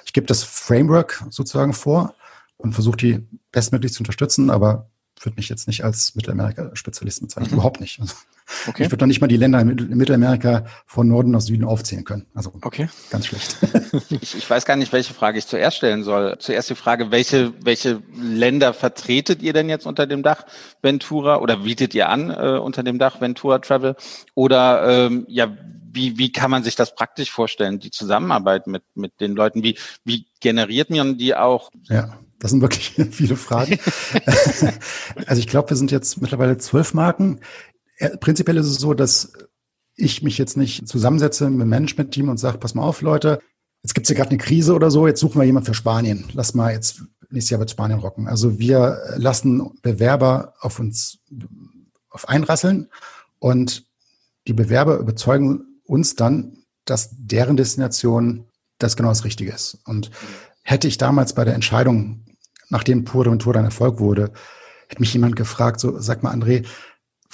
[0.05, 2.14] Ich gebe das Framework sozusagen vor
[2.57, 7.52] und versuche die bestmöglich zu unterstützen, aber würde mich jetzt nicht als Mittelamerika-Spezialist bezeichnen.
[7.52, 7.59] Mhm.
[7.59, 8.00] Überhaupt nicht.
[8.66, 8.85] Okay.
[8.85, 12.26] Ich würde noch nicht mal die Länder in Mittelamerika von Norden nach Süden aufzählen können.
[12.35, 12.88] Also Okay.
[13.11, 13.56] ganz schlecht.
[14.20, 16.37] Ich, ich weiß gar nicht, welche Frage ich zuerst stellen soll.
[16.38, 20.44] Zuerst die Frage, welche, welche Länder vertretet ihr denn jetzt unter dem Dach
[20.82, 23.96] Ventura oder bietet ihr an äh, unter dem Dach Ventura Travel?
[24.35, 25.56] Oder ähm, ja,
[25.92, 29.62] wie, wie kann man sich das praktisch vorstellen, die Zusammenarbeit mit, mit den Leuten?
[29.62, 31.70] Wie, wie generiert man die auch?
[31.85, 33.78] Ja, das sind wirklich viele Fragen.
[35.26, 37.40] also ich glaube, wir sind jetzt mittlerweile zwölf Marken.
[38.20, 39.32] Prinzipiell ist es so, dass
[39.94, 43.40] ich mich jetzt nicht zusammensetze mit dem Management-Team und sage, pass mal auf, Leute,
[43.82, 46.24] jetzt gibt's hier gerade eine Krise oder so, jetzt suchen wir jemanden für Spanien.
[46.35, 48.28] Lass mal jetzt, nächstes Jahr wird Spanien rocken.
[48.28, 51.18] Also wir lassen Bewerber auf uns
[52.11, 52.88] auf einrasseln
[53.38, 53.87] und
[54.46, 58.46] die Bewerber überzeugen uns dann, dass deren Destination
[58.78, 59.78] das genau das Richtige ist.
[59.87, 60.11] Und
[60.62, 62.24] hätte ich damals bei der Entscheidung,
[62.68, 64.32] nachdem Pure und Tour dann Erfolg wurde,
[64.88, 66.66] hätte mich jemand gefragt, so, sag mal, André,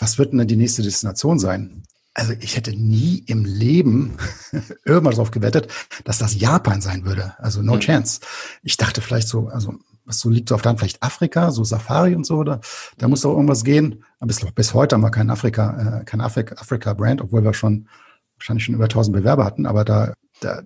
[0.02, 1.84] was wird denn dann die nächste Destination sein?
[2.12, 4.16] Also ich hätte nie im Leben
[4.84, 5.68] irgendwas darauf gewettet,
[6.04, 7.34] dass das Japan sein würde.
[7.38, 7.80] Also no Mhm.
[7.80, 8.20] chance.
[8.62, 11.62] Ich dachte vielleicht so, also was so liegt so auf der Hand, vielleicht Afrika, so
[11.62, 12.60] Safari und so, oder
[12.98, 14.02] da muss doch irgendwas gehen.
[14.18, 17.88] Aber bis, bis heute haben wir kein Afrika, äh, kein Afrika, Afrika-Brand, obwohl wir schon
[18.36, 20.64] wahrscheinlich schon über 1000 Bewerber hatten, aber da, da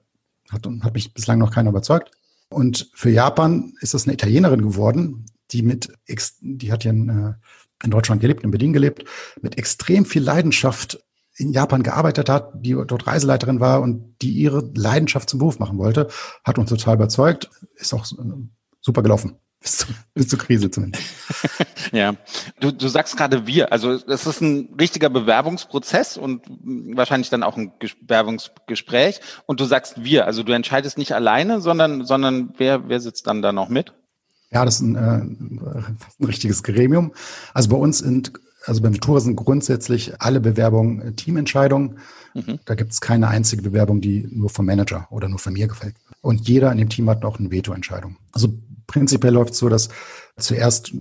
[0.51, 2.11] hat, hat mich bislang noch keiner überzeugt.
[2.49, 5.93] Und für Japan ist das eine Italienerin geworden, die mit,
[6.41, 7.35] die hat ja in, äh,
[7.83, 9.05] in Deutschland gelebt, in Berlin gelebt,
[9.41, 10.99] mit extrem viel Leidenschaft
[11.37, 15.79] in Japan gearbeitet hat, die dort Reiseleiterin war und die ihre Leidenschaft zum Beruf machen
[15.79, 16.09] wollte,
[16.45, 18.07] hat uns total überzeugt, ist auch
[18.81, 19.37] super gelaufen.
[19.59, 21.03] Bis, zu, bis zur Krise zumindest.
[21.93, 22.15] Ja,
[22.61, 26.43] du, du sagst gerade wir, also das ist ein richtiger Bewerbungsprozess und
[26.95, 31.61] wahrscheinlich dann auch ein Ges- Bewerbungsgespräch und du sagst wir, also du entscheidest nicht alleine,
[31.61, 33.95] sondern, sondern wer, wer sitzt dann da noch mit?
[34.53, 37.13] Ja, das ist ein, äh, ein richtiges Gremium.
[37.53, 38.33] Also bei uns sind,
[38.65, 41.99] also bei Ventura sind grundsätzlich alle Bewerbungen äh, Teamentscheidungen.
[42.35, 42.61] Mhm.
[42.65, 45.97] Da gibt es keine einzige Bewerbung, die nur vom Manager oder nur von mir gefällt.
[46.21, 48.17] Und jeder in dem Team hat noch eine Veto-Entscheidung.
[48.33, 48.49] Also
[48.87, 49.89] prinzipiell läuft es so, dass
[50.39, 50.93] zuerst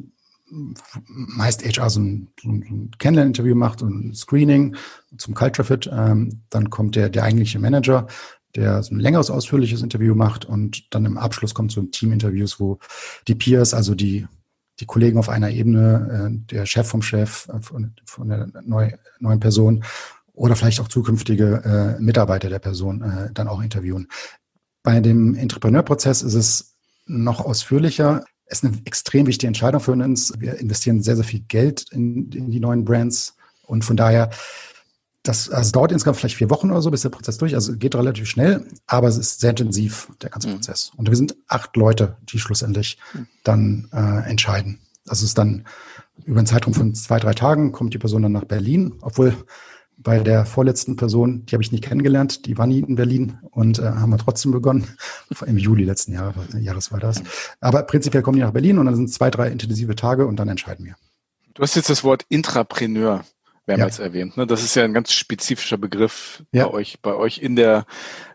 [1.08, 4.76] meist HR so ein, so ein Kennenlerninterview macht und ein Screening
[5.18, 5.90] zum Culture Fit.
[5.92, 8.08] Ähm, dann kommt der, der eigentliche Manager,
[8.56, 12.60] der so ein längeres, ausführliches Interview macht und dann im Abschluss kommt so ein Teaminterviews,
[12.60, 12.80] wo
[13.28, 14.28] die Peers, also die,
[14.80, 18.92] die Kollegen auf einer Ebene, äh, der Chef vom Chef, äh, von, von der neu,
[19.20, 19.84] neuen Person
[20.34, 24.08] oder vielleicht auch zukünftige äh, Mitarbeiter der Person äh, dann auch interviewen.
[24.84, 28.24] Bei dem Entrepreneurprozess ist es noch ausführlicher.
[28.46, 30.34] Es ist eine extrem wichtige Entscheidung für uns.
[30.38, 34.30] Wir investieren sehr, sehr viel Geld in, in die neuen Brands und von daher
[35.28, 37.56] das also es dauert insgesamt vielleicht vier Wochen oder so, bis der Prozess durch.
[37.56, 40.54] Also geht relativ schnell, aber es ist sehr intensiv, der ganze Mhm.
[40.54, 40.92] Prozess.
[40.96, 42.98] Und wir sind acht Leute, die schlussendlich
[43.44, 44.80] dann äh, entscheiden.
[45.06, 45.66] Das ist dann
[46.26, 49.36] über einen Zeitraum von zwei, drei Tagen kommt die Person dann nach Berlin, obwohl
[49.98, 53.80] bei der vorletzten Person, die habe ich nicht kennengelernt, die war nie in Berlin und
[53.80, 54.88] äh, haben wir trotzdem begonnen.
[55.46, 57.24] Im Juli letzten Jahr, Jahres war das.
[57.62, 60.38] Aber prinzipiell kommen die nach Berlin und dann sind es zwei, drei intensive Tage und
[60.38, 60.96] dann entscheiden wir.
[61.54, 63.24] Du hast jetzt das Wort Intrapreneur
[63.68, 64.04] mehrmals Ja.
[64.06, 64.38] erwähnt.
[64.38, 64.46] Ne?
[64.48, 66.66] Das ist ja ein ganz spezifischer Begriff Ja.
[66.68, 67.86] bei euch, bei euch in der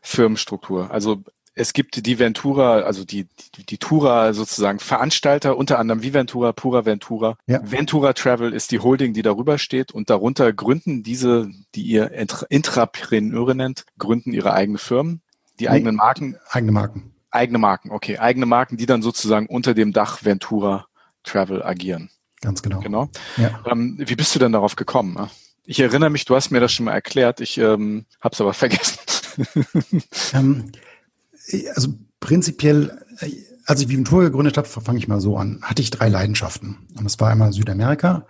[0.03, 0.91] Firmenstruktur.
[0.91, 1.23] Also
[1.55, 6.53] es gibt die Ventura, also die, die, die Tura sozusagen Veranstalter, unter anderem wie Ventura,
[6.53, 7.37] Pura Ventura.
[7.47, 7.61] Ja.
[7.63, 12.47] Ventura Travel ist die Holding, die darüber steht und darunter gründen diese, die ihr Intra-
[12.49, 15.23] Intrapreneure nennt, gründen ihre eigenen Firmen,
[15.59, 15.71] die Nee.
[15.71, 17.13] eigenen Marken, Eigene Marken.
[17.31, 20.87] eigene Marken, okay, eigene Marken, die dann sozusagen unter dem Dach Ventura
[21.25, 22.11] Travel agieren.
[22.41, 22.81] Ganz genau.
[22.81, 23.09] Genau.
[23.37, 23.61] Ja.
[23.71, 25.29] Ähm, wie bist du denn darauf gekommen?
[25.65, 28.55] Ich erinnere mich, du hast mir das schon mal erklärt, ich ähm, habe es aber
[28.55, 28.99] vergessen.
[30.33, 30.73] Ähm,
[31.75, 33.01] also prinzipiell,
[33.65, 36.89] als ich Viventur gegründet habe, fange ich mal so an, hatte ich drei Leidenschaften.
[36.97, 38.27] Und das war einmal Südamerika,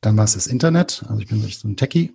[0.00, 2.14] dann war es das Internet, also ich bin so ein Techie,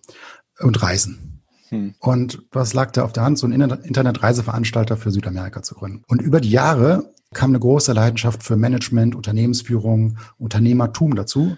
[0.60, 1.42] und Reisen.
[1.70, 1.96] Hm.
[2.00, 6.04] Und was lag da auf der Hand, so einen Internetreiseveranstalter für Südamerika zu gründen.
[6.08, 11.56] Und über die Jahre kam eine große Leidenschaft für Management, Unternehmensführung, Unternehmertum dazu.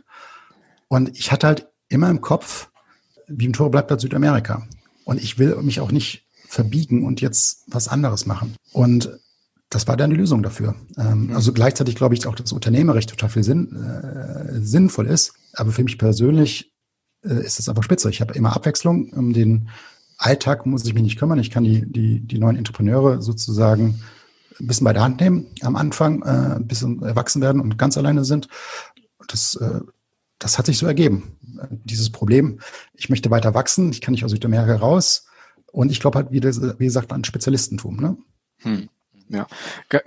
[0.90, 2.70] Und ich hatte halt immer im Kopf,
[3.28, 4.68] wie im Tor bleibt das Südamerika.
[5.06, 8.56] Und ich will mich auch nicht verbiegen und jetzt was anderes machen.
[8.74, 9.20] Und
[9.70, 10.76] das war dann die Lösung dafür.
[10.98, 11.36] Ähm, mhm.
[11.36, 15.34] Also gleichzeitig glaube ich auch, dass Unternehmerrecht total viel Sinn, äh, sinnvoll ist.
[15.54, 16.74] Aber für mich persönlich
[17.24, 18.10] äh, ist es einfach spitze.
[18.10, 19.10] Ich habe immer Abwechslung.
[19.10, 19.70] Um den
[20.18, 21.40] Alltag muss ich mich nicht kümmern.
[21.40, 24.02] Ich kann die, die, die neuen Entrepreneure sozusagen
[24.60, 27.98] ein bisschen bei der Hand nehmen am Anfang, äh, ein bisschen erwachsen werden und ganz
[27.98, 28.48] alleine sind.
[29.28, 29.82] Das, äh,
[30.39, 31.38] das hat sich so ergeben.
[31.70, 32.60] Dieses Problem,
[32.93, 35.26] ich möchte weiter wachsen, ich kann nicht aus Südamerika raus.
[35.72, 37.98] Und ich glaube halt, wie, das, wie gesagt, an Spezialistentum.
[37.98, 38.17] Ne?
[38.60, 38.89] Hm.
[39.30, 39.46] Ja,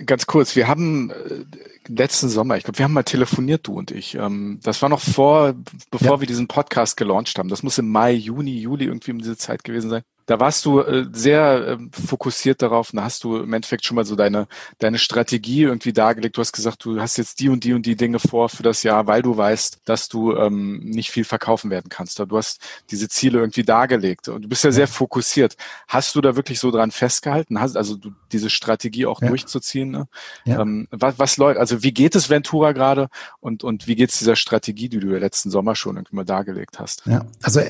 [0.07, 0.57] ganz kurz.
[0.57, 1.45] Wir haben äh,
[1.89, 4.15] letzten Sommer, ich glaube, wir haben mal telefoniert, du und ich.
[4.15, 5.55] Ähm, das war noch vor,
[5.91, 6.21] bevor ja.
[6.21, 7.51] wir diesen Podcast gelauncht haben.
[7.51, 10.81] Das muss im Mai, Juni, Juli irgendwie um diese Zeit gewesen sein da warst du
[10.81, 14.47] äh, sehr äh, fokussiert darauf und da hast du im Endeffekt schon mal so deine,
[14.79, 16.37] deine Strategie irgendwie dargelegt.
[16.37, 18.83] Du hast gesagt, du hast jetzt die und die und die Dinge vor für das
[18.83, 22.19] Jahr, weil du weißt, dass du ähm, nicht viel verkaufen werden kannst.
[22.19, 25.57] Du hast diese Ziele irgendwie dargelegt und du bist ja sehr fokussiert.
[25.89, 27.61] Hast du da wirklich so dran festgehalten?
[27.61, 29.29] Hast also du, diese Strategie auch ja.
[29.29, 29.91] durchzuziehen?
[29.91, 30.07] Ne?
[30.45, 30.61] Ja.
[30.61, 33.09] Ähm, was, was läuft, also wie geht es Ventura gerade
[33.41, 36.25] und, und wie geht es dieser Strategie, die du ja letzten Sommer schon irgendwie mal
[36.25, 37.03] dargelegt hast?
[37.07, 37.61] Ja, also,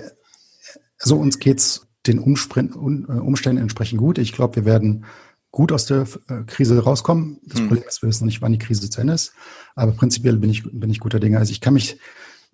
[0.99, 4.19] also uns geht's den äh, Umständen entsprechend gut.
[4.19, 5.05] Ich glaube, wir werden
[5.51, 7.41] gut aus der äh, Krise rauskommen.
[7.45, 7.69] Das hm.
[7.69, 9.33] Problem ist, wir wissen noch nicht, wann die Krise zu Ende ist.
[9.75, 11.39] Aber prinzipiell bin ich, bin ich guter Dinge.
[11.39, 11.99] Also ich kann mich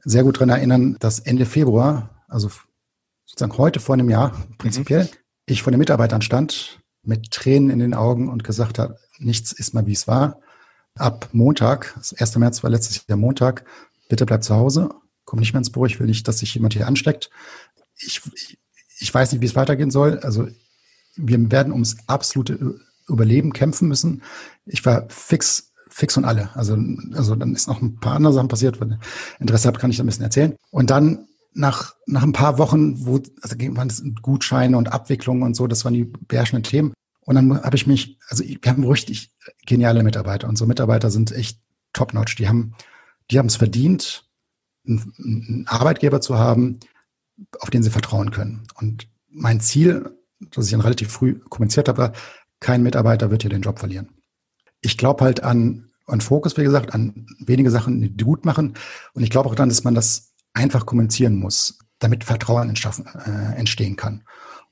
[0.05, 2.51] sehr gut daran erinnern, dass Ende Februar, also
[3.25, 5.09] sozusagen heute vor einem Jahr, prinzipiell, mhm.
[5.47, 9.75] ich vor den Mitarbeitern stand mit Tränen in den Augen und gesagt habe, nichts ist
[9.75, 10.41] mal wie es war.
[10.95, 12.37] Ab Montag, das 1.
[12.37, 13.65] März war letztes Jahr Montag,
[14.09, 14.91] bitte bleib zu Hause,
[15.25, 17.31] komm nicht mehr ins Büro, ich will nicht, dass sich jemand hier ansteckt.
[17.99, 18.59] Ich, ich
[18.99, 20.19] ich weiß nicht, wie es weitergehen soll.
[20.21, 20.49] Also
[21.17, 24.23] wir werden ums absolute Überleben kämpfen müssen.
[24.65, 26.55] Ich war fix, fix und alle.
[26.55, 26.77] Also,
[27.15, 28.81] also dann ist noch ein paar andere Sachen passiert.
[28.81, 28.99] Wenn ihr
[29.39, 30.55] Interesse habt, kann ich da ein bisschen erzählen.
[30.71, 35.57] Und dann nach, nach ein paar Wochen, wo, also waren es Gutscheine und Abwicklungen und
[35.57, 36.93] so, das waren die beherrschenden Themen.
[37.21, 39.33] Und dann habe ich mich, also wir haben richtig
[39.67, 40.49] geniale Mitarbeiter.
[40.49, 41.61] Unsere Mitarbeiter sind echt
[41.93, 42.37] top-notch.
[42.37, 42.75] Die haben,
[43.31, 44.25] die haben es verdient,
[44.87, 46.79] einen, einen Arbeitgeber zu haben,
[47.61, 48.67] auf den sie vertrauen können.
[48.75, 52.13] Und mein Ziel, das ich dann relativ früh kommuniziert habe,
[52.61, 54.09] kein Mitarbeiter wird hier den Job verlieren.
[54.81, 58.75] Ich glaube halt an, an Fokus, wie gesagt, an wenige Sachen, die gut machen.
[59.13, 63.97] Und ich glaube auch dann, dass man das einfach kommunizieren muss, damit Vertrauen äh, entstehen
[63.97, 64.23] kann.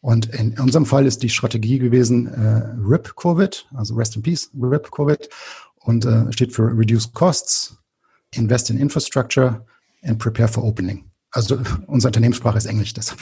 [0.00, 4.50] Und in unserem Fall ist die Strategie gewesen äh, RIP Covid, also Rest in Peace,
[4.54, 5.28] RIP Covid,
[5.76, 7.78] und äh, steht für Reduce Costs,
[8.34, 9.64] Invest in Infrastructure
[10.02, 11.04] and Prepare for Opening.
[11.34, 13.18] Also unsere Unternehmenssprache ist Englisch, deshalb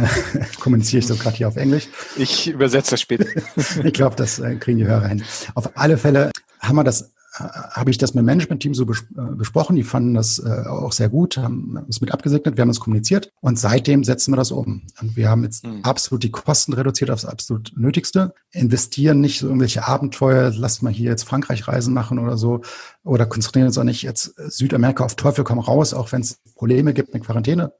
[0.60, 1.88] kommuniziere ich so gerade hier auf Englisch.
[2.16, 3.26] Ich übersetze das später.
[3.84, 5.24] ich glaube, das äh, kriegen die Hörer hin.
[5.56, 9.34] Auf alle Fälle haben wir das habe ich das mit dem Management-Team so bes äh,
[9.34, 9.76] besprochen.
[9.76, 13.32] Die fanden das äh, auch sehr gut, haben es mit abgesegnet, wir haben es kommuniziert
[13.40, 14.82] und seitdem setzen wir das um.
[15.00, 15.80] Und wir haben jetzt mhm.
[15.82, 21.10] absolut die Kosten reduziert aufs absolut Nötigste, investieren nicht so irgendwelche Abenteuer, lass mal hier
[21.10, 22.62] jetzt Frankreich Reisen machen oder so
[23.04, 26.94] oder konzentrieren uns auch nicht jetzt Südamerika auf Teufel komm raus, auch wenn es Probleme
[26.94, 27.72] gibt mit Quarantäne,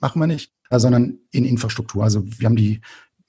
[0.00, 2.04] machen wir nicht, sondern in Infrastruktur.
[2.04, 2.80] Also wir haben die,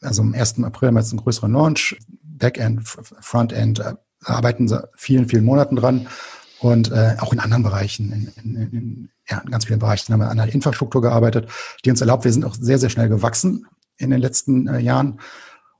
[0.02, 0.64] also am 1.
[0.64, 5.76] April haben wir jetzt einen größeren Launch, Backend, Frontend, äh, arbeiten seit vielen, vielen Monaten
[5.76, 6.08] dran
[6.60, 10.20] und äh, auch in anderen Bereichen, in, in, in, ja, in ganz vielen Bereichen haben
[10.20, 11.50] wir an der Infrastruktur gearbeitet,
[11.86, 13.66] die uns erlaubt, wir sind auch sehr, sehr schnell gewachsen
[13.98, 15.20] in den letzten äh, Jahren.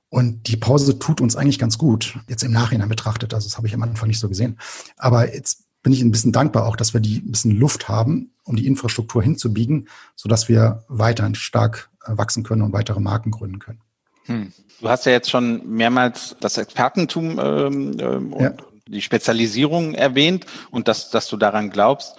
[0.08, 3.32] Und die Pause tut uns eigentlich ganz gut, jetzt im Nachhinein betrachtet.
[3.32, 4.58] Also das habe ich am Anfang nicht so gesehen.
[4.96, 8.32] Aber jetzt bin ich ein bisschen dankbar auch, dass wir die ein bisschen Luft haben,
[8.44, 13.58] um die Infrastruktur hinzubiegen, sodass wir weiterhin stark äh, wachsen können und weitere Marken gründen
[13.58, 13.80] können.
[14.26, 14.52] Hm.
[14.80, 18.52] Du hast ja jetzt schon mehrmals das Expertentum ähm, ähm, und ja.
[18.86, 22.16] die Spezialisierung erwähnt und dass, dass du daran glaubst.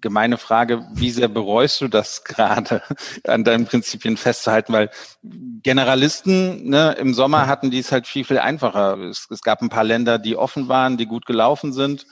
[0.00, 2.82] Gemeine Frage, wie sehr bereust du das gerade,
[3.24, 4.72] an deinen Prinzipien festzuhalten?
[4.72, 4.90] Weil
[5.22, 8.98] Generalisten ne, im Sommer hatten die es halt viel, viel einfacher.
[8.98, 12.06] Es, es gab ein paar Länder, die offen waren, die gut gelaufen sind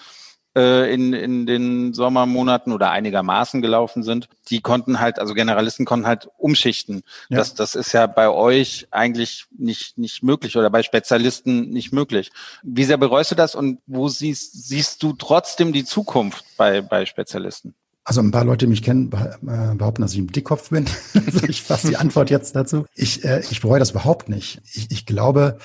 [0.57, 6.07] äh, in, in den Sommermonaten oder einigermaßen gelaufen sind, die konnten halt, also Generalisten konnten
[6.07, 7.03] halt umschichten.
[7.29, 7.39] Ja.
[7.39, 12.33] Das, das ist ja bei euch eigentlich nicht, nicht möglich oder bei Spezialisten nicht möglich.
[12.63, 17.07] Wie sehr bereust du das und wo siehst, siehst du trotzdem die Zukunft bei, bei
[17.07, 17.75] Spezialisten?
[18.03, 20.87] Also ein paar Leute, die mich kennen, äh, behaupten, dass ich ein Dickkopf bin.
[21.27, 22.87] also ich fasse die Antwort jetzt dazu.
[22.95, 24.63] Ich, äh, ich bereue das überhaupt nicht.
[24.73, 25.59] Ich, ich glaube,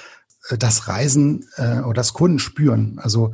[0.50, 3.00] äh, dass Reisen äh, oder das Kunden spüren.
[3.02, 3.32] Also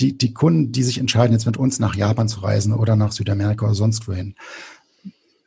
[0.00, 3.12] die, die Kunden, die sich entscheiden, jetzt mit uns nach Japan zu reisen oder nach
[3.12, 4.34] Südamerika oder sonst wohin,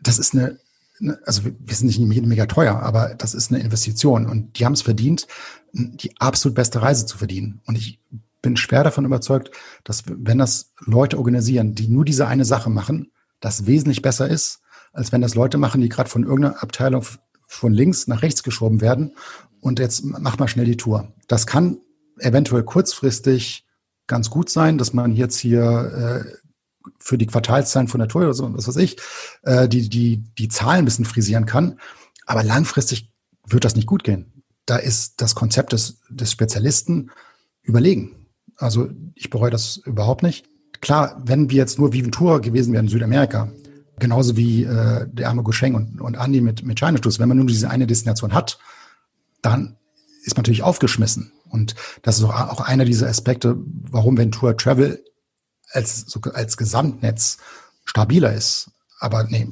[0.01, 0.57] das ist eine,
[0.99, 4.73] ne, also wir sind nicht mega teuer, aber das ist eine Investition und die haben
[4.73, 5.27] es verdient,
[5.73, 7.61] die absolut beste Reise zu verdienen.
[7.65, 7.99] Und ich
[8.41, 9.51] bin schwer davon überzeugt,
[9.83, 14.61] dass wenn das Leute organisieren, die nur diese eine Sache machen, das wesentlich besser ist,
[14.93, 17.05] als wenn das Leute machen, die gerade von irgendeiner Abteilung
[17.47, 19.15] von links nach rechts geschoben werden
[19.61, 21.13] und jetzt mach mal schnell die Tour.
[21.27, 21.77] Das kann
[22.17, 23.65] eventuell kurzfristig
[24.11, 28.53] ganz gut sein, dass man jetzt hier äh, für die Quartalszahlen von Tour oder so,
[28.53, 28.97] was weiß ich,
[29.43, 31.79] äh, die, die, die Zahlen ein bisschen frisieren kann.
[32.25, 33.09] Aber langfristig
[33.47, 34.43] wird das nicht gut gehen.
[34.65, 37.11] Da ist das Konzept des, des Spezialisten
[37.63, 38.27] überlegen.
[38.57, 40.45] Also ich bereue das überhaupt nicht.
[40.81, 43.49] Klar, wenn wir jetzt nur Viventura gewesen wären in Südamerika,
[43.97, 47.47] genauso wie äh, der arme Gusheng und, und Andi mit, mit China wenn man nur
[47.47, 48.59] diese eine Destination hat,
[49.41, 49.77] dann
[50.25, 51.31] ist man natürlich aufgeschmissen.
[51.51, 55.03] Und das ist auch, einer dieser Aspekte, warum Ventura Travel
[55.71, 57.37] als, als Gesamtnetz
[57.85, 58.71] stabiler ist.
[58.99, 59.47] Aber nee,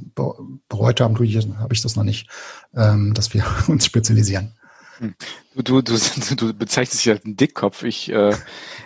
[0.67, 1.15] bereut haben
[1.57, 2.29] habe ich das noch nicht,
[2.75, 4.53] ähm, dass wir uns spezialisieren.
[5.55, 5.97] Du, du, du,
[6.35, 7.83] du bezeichnest dich als einen Dickkopf.
[7.83, 8.35] Ich, äh,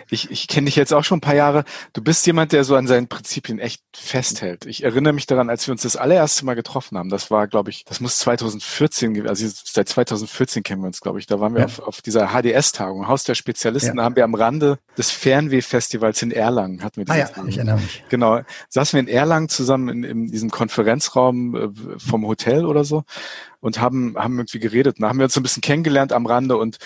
[0.08, 1.64] ich, ich kenne dich jetzt auch schon ein paar Jahre.
[1.92, 4.64] Du bist jemand, der so an seinen Prinzipien echt festhält.
[4.64, 7.10] Ich erinnere mich daran, als wir uns das allererste Mal getroffen haben.
[7.10, 9.28] Das war, glaube ich, das muss 2014 gewesen.
[9.28, 11.26] Also seit 2014 kennen wir uns, glaube ich.
[11.26, 11.66] Da waren wir ja.
[11.66, 13.96] auf, auf dieser HDS-Tagung, Haus der Spezialisten.
[13.96, 13.96] Ja.
[13.96, 17.76] Da haben wir am Rande des Fernweh-Festivals in Erlangen hatten wir ah, ja, ich erinnere
[17.76, 18.04] mich.
[18.08, 23.04] Genau, saßen wir in Erlangen zusammen in, in diesem Konferenzraum äh, vom Hotel oder so
[23.64, 24.96] und haben haben irgendwie geredet.
[24.98, 26.78] Da haben wir uns so ein bisschen kennengelernt am Rande und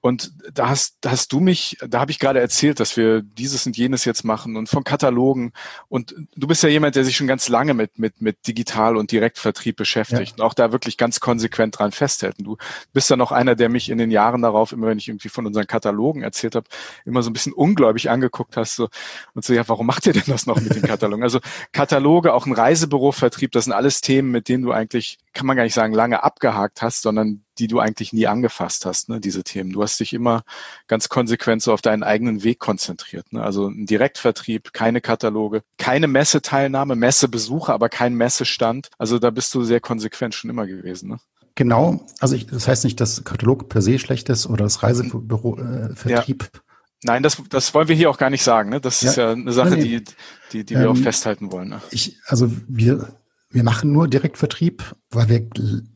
[0.00, 3.66] und da hast, da hast du mich, da habe ich gerade erzählt, dass wir dieses
[3.66, 5.52] und jenes jetzt machen und von Katalogen.
[5.88, 9.10] Und du bist ja jemand, der sich schon ganz lange mit, mit, mit Digital- und
[9.10, 10.34] Direktvertrieb beschäftigt ja.
[10.34, 12.38] und auch da wirklich ganz konsequent dran festhält.
[12.38, 12.56] Und du
[12.92, 15.46] bist dann auch einer, der mich in den Jahren darauf, immer wenn ich irgendwie von
[15.46, 16.68] unseren Katalogen erzählt habe,
[17.04, 18.88] immer so ein bisschen ungläubig angeguckt hast so,
[19.34, 21.24] und so, ja, warum macht ihr denn das noch mit den Katalogen?
[21.24, 21.40] Also
[21.72, 25.64] Kataloge, auch ein Reisebürovertrieb, das sind alles Themen, mit denen du eigentlich, kann man gar
[25.64, 29.72] nicht sagen, lange abgehakt hast, sondern die du eigentlich nie angefasst hast, ne, diese Themen.
[29.72, 30.44] Du hast dich immer
[30.86, 33.32] ganz konsequent so auf deinen eigenen Weg konzentriert.
[33.32, 33.42] Ne?
[33.42, 38.90] Also ein Direktvertrieb, keine Kataloge, keine Messeteilnahme, Messebesuche, aber kein Messestand.
[38.98, 41.10] Also da bist du sehr konsequent schon immer gewesen.
[41.10, 41.18] Ne?
[41.54, 46.42] Genau, also ich, das heißt nicht, dass Katalog per se schlecht ist oder das Reisebüro-Vertrieb.
[46.42, 46.60] Äh, ja.
[47.04, 48.70] Nein, das, das wollen wir hier auch gar nicht sagen.
[48.70, 48.80] Ne?
[48.80, 49.10] Das ja.
[49.10, 50.00] ist ja eine Sache, nee, nee.
[50.00, 50.04] die,
[50.52, 51.68] die, die wir ähm, auch festhalten wollen.
[51.68, 51.80] Ne?
[51.90, 53.08] Ich, also wir
[53.50, 55.48] wir machen nur Direktvertrieb, weil wir,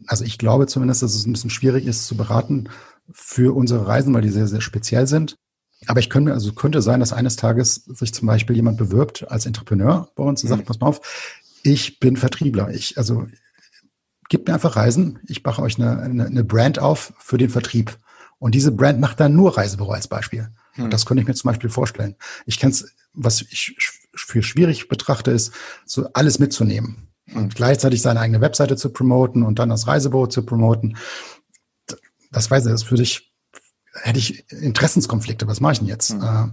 [0.07, 2.69] also ich glaube zumindest, dass es ein bisschen schwierig ist zu beraten
[3.12, 5.37] für unsere Reisen, weil die sehr, sehr speziell sind.
[5.87, 9.47] Aber ich könnte, also könnte sein, dass eines Tages sich zum Beispiel jemand bewirbt als
[9.47, 10.67] Entrepreneur bei uns und sagt, mhm.
[10.67, 11.01] pass mal auf,
[11.62, 12.71] ich bin Vertriebler.
[12.71, 13.27] Ich, also,
[14.29, 15.19] gebt mir einfach Reisen.
[15.27, 17.99] Ich mache euch eine, eine, eine Brand auf für den Vertrieb.
[18.38, 20.49] Und diese Brand macht dann nur Reisebüro als Beispiel.
[20.77, 20.91] Mhm.
[20.91, 22.17] Das könnte ich mir zum Beispiel vorstellen.
[22.47, 23.77] Ich kenne es, was ich
[24.15, 25.53] für schwierig betrachte, ist,
[25.85, 30.45] so alles mitzunehmen und gleichzeitig seine eigene Webseite zu promoten und dann das Reisebüro zu
[30.45, 30.97] promoten.
[32.31, 33.33] Das weiß ich, das würde ich,
[34.03, 35.47] hätte ich Interessenskonflikte.
[35.47, 36.14] Was mache ich denn jetzt?
[36.14, 36.53] Mhm.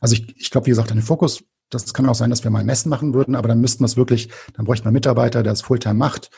[0.00, 2.64] Also ich, ich glaube, wie gesagt, den Fokus, das kann auch sein, dass wir mal
[2.64, 5.52] Messen machen würden, aber dann müssten wir es wirklich, dann bräuchten wir einen Mitarbeiter, der
[5.52, 6.30] es Fulltime macht.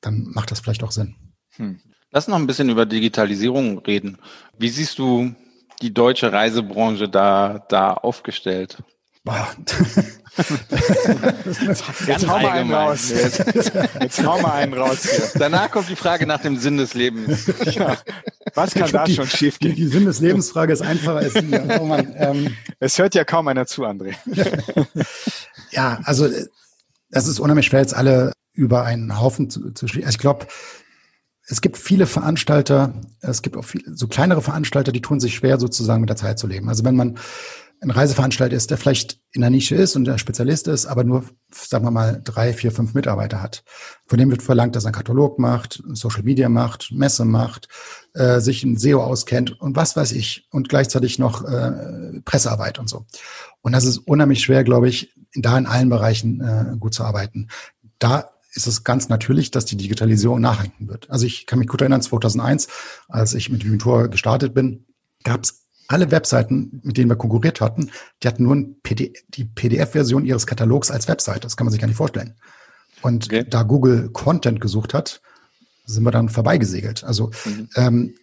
[0.00, 1.16] Dann macht das vielleicht auch Sinn.
[1.56, 1.80] Hm.
[2.10, 4.18] Lass noch ein bisschen über Digitalisierung reden.
[4.58, 5.34] Wie siehst du
[5.82, 8.82] die deutsche Reisebranche da, da aufgestellt?
[12.06, 13.10] Jetzt hau mal einen raus.
[13.10, 13.42] Jetzt,
[14.00, 15.28] jetzt hau mal einen raus hier.
[15.38, 17.46] Danach kommt die Frage nach dem Sinn des Lebens.
[17.72, 17.96] Ja.
[18.54, 19.74] Was kann da schon schief gehen?
[19.74, 21.78] Die, die Sinn des Lebensfrage ist einfacher als die.
[21.80, 24.14] Oh Mann, ähm, es hört ja kaum einer zu, André.
[25.70, 26.28] ja, also
[27.10, 30.46] das ist unheimlich schwer, jetzt alle über einen Haufen zu, zu Also ich glaube,
[31.46, 35.58] es gibt viele Veranstalter, es gibt auch viele, so kleinere Veranstalter, die tun sich schwer,
[35.58, 36.68] sozusagen mit der Zeit zu leben.
[36.68, 37.18] Also wenn man
[37.82, 41.24] ein Reiseveranstalter ist, der vielleicht in der Nische ist und der Spezialist ist, aber nur,
[41.50, 43.64] sagen wir mal, drei, vier, fünf Mitarbeiter hat.
[44.06, 47.68] Von dem wird verlangt, dass er einen Katalog macht, Social Media macht, Messe macht,
[48.12, 52.88] äh, sich in SEO auskennt und was weiß ich und gleichzeitig noch äh, Pressearbeit und
[52.88, 53.06] so.
[53.62, 57.48] Und das ist unheimlich schwer, glaube ich, da in allen Bereichen äh, gut zu arbeiten.
[57.98, 61.08] Da ist es ganz natürlich, dass die Digitalisierung nachhalten wird.
[61.08, 62.68] Also ich kann mich gut erinnern, 2001,
[63.08, 64.86] als ich mit Vimentor gestartet bin,
[65.22, 65.59] gab es
[65.90, 67.90] alle Webseiten, mit denen wir konkurriert hatten,
[68.22, 71.40] die hatten nur ein PD, die PDF-Version ihres Katalogs als Webseite.
[71.40, 72.34] Das kann man sich gar nicht vorstellen.
[73.02, 73.44] Und okay.
[73.48, 75.20] da Google Content gesucht hat,
[75.86, 77.02] sind wir dann vorbeigesegelt.
[77.02, 77.68] Also mhm.
[77.74, 78.14] ähm,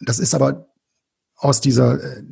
[0.00, 0.68] das ist aber
[1.36, 2.22] aus dieser äh,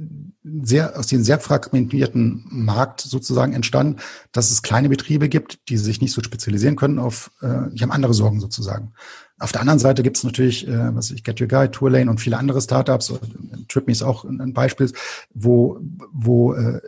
[0.44, 3.96] sehr, aus diesem sehr fragmentierten Markt sozusagen entstanden,
[4.32, 7.92] dass es kleine Betriebe gibt, die sich nicht so spezialisieren können auf, äh, die haben
[7.92, 8.92] andere Sorgen sozusagen.
[9.38, 12.20] Auf der anderen Seite gibt es natürlich, äh, was ich, Get Your Guide, Tourlane und
[12.20, 13.12] viele andere Startups.
[13.68, 14.92] TripMe ist auch ein Beispiel,
[15.32, 15.78] wo,
[16.12, 16.80] wo äh,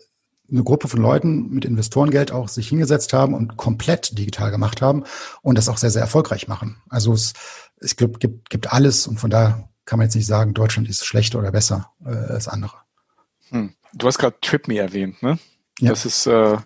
[0.51, 5.05] eine Gruppe von Leuten mit Investorengeld auch sich hingesetzt haben und komplett digital gemacht haben
[5.43, 6.77] und das auch sehr, sehr erfolgreich machen.
[6.89, 7.33] Also es,
[7.79, 11.05] es gibt, gibt, gibt alles und von daher kann man jetzt nicht sagen, Deutschland ist
[11.05, 12.86] schlechter oder besser äh, als andere.
[13.51, 13.73] Hm.
[13.95, 15.39] Du hast gerade TripMe erwähnt, ne?
[15.81, 15.91] Ja.
[15.91, 16.57] Das ist, äh,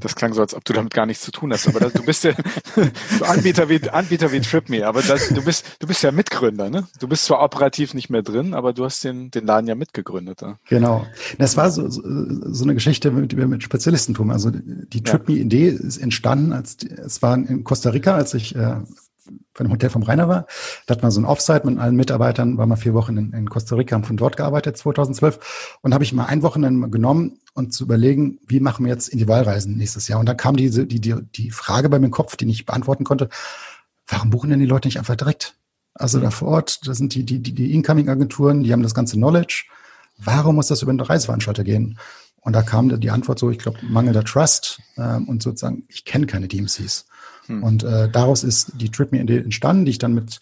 [0.00, 1.68] das klang so, als ob du damit gar nichts zu tun hast.
[1.68, 2.32] Aber das, du bist ja
[3.20, 6.88] Anbieter wie Anbieter wie TripMe, aber das, du bist du bist ja Mitgründer, ne?
[6.98, 10.40] Du bist zwar operativ nicht mehr drin, aber du hast den den Laden ja mitgegründet.
[10.40, 10.58] Ja?
[10.70, 11.06] Genau.
[11.36, 14.30] Das war so, so, so eine Geschichte mit, mit Spezialistentum.
[14.30, 18.76] Also die TripMe-Idee ist entstanden, als es war in Costa Rica, als ich äh,
[19.54, 20.46] bei einem Hotel vom Rainer war.
[20.86, 23.48] Da hat man so ein Offsite mit allen Mitarbeitern, war mal vier Wochen in, in
[23.48, 25.78] Costa Rica, haben von dort gearbeitet, 2012.
[25.82, 29.76] Und habe ich mal ein Wochenende genommen und zu überlegen, wie machen wir jetzt Individualreisen
[29.76, 30.20] nächstes Jahr.
[30.20, 33.04] Und da kam diese, die, die, die Frage bei mir im Kopf, die ich beantworten
[33.04, 33.28] konnte,
[34.06, 35.54] warum buchen denn die Leute nicht einfach direkt?
[35.94, 39.16] Also da vor Ort, das sind die, die, die, die Incoming-Agenturen, die haben das ganze
[39.16, 39.64] Knowledge.
[40.18, 41.98] Warum muss das über einen Reiseveranstalter gehen?
[42.40, 46.26] Und da kam die Antwort so, ich glaube, mangelnder Trust ähm, und sozusagen, ich kenne
[46.26, 47.06] keine DMCs.
[47.46, 47.62] Hm.
[47.62, 50.40] Und äh, daraus ist die TripMe-Idee entstanden, die ich dann mit,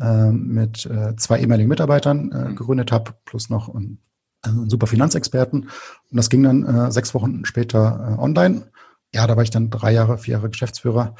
[0.00, 2.56] äh, mit äh, zwei ehemaligen Mitarbeitern äh, hm.
[2.56, 3.98] gegründet habe, plus noch einen,
[4.42, 5.62] einen super Finanzexperten.
[5.62, 8.70] Und das ging dann äh, sechs Wochen später äh, online.
[9.14, 11.14] Ja, da war ich dann drei Jahre, vier Jahre Geschäftsführer,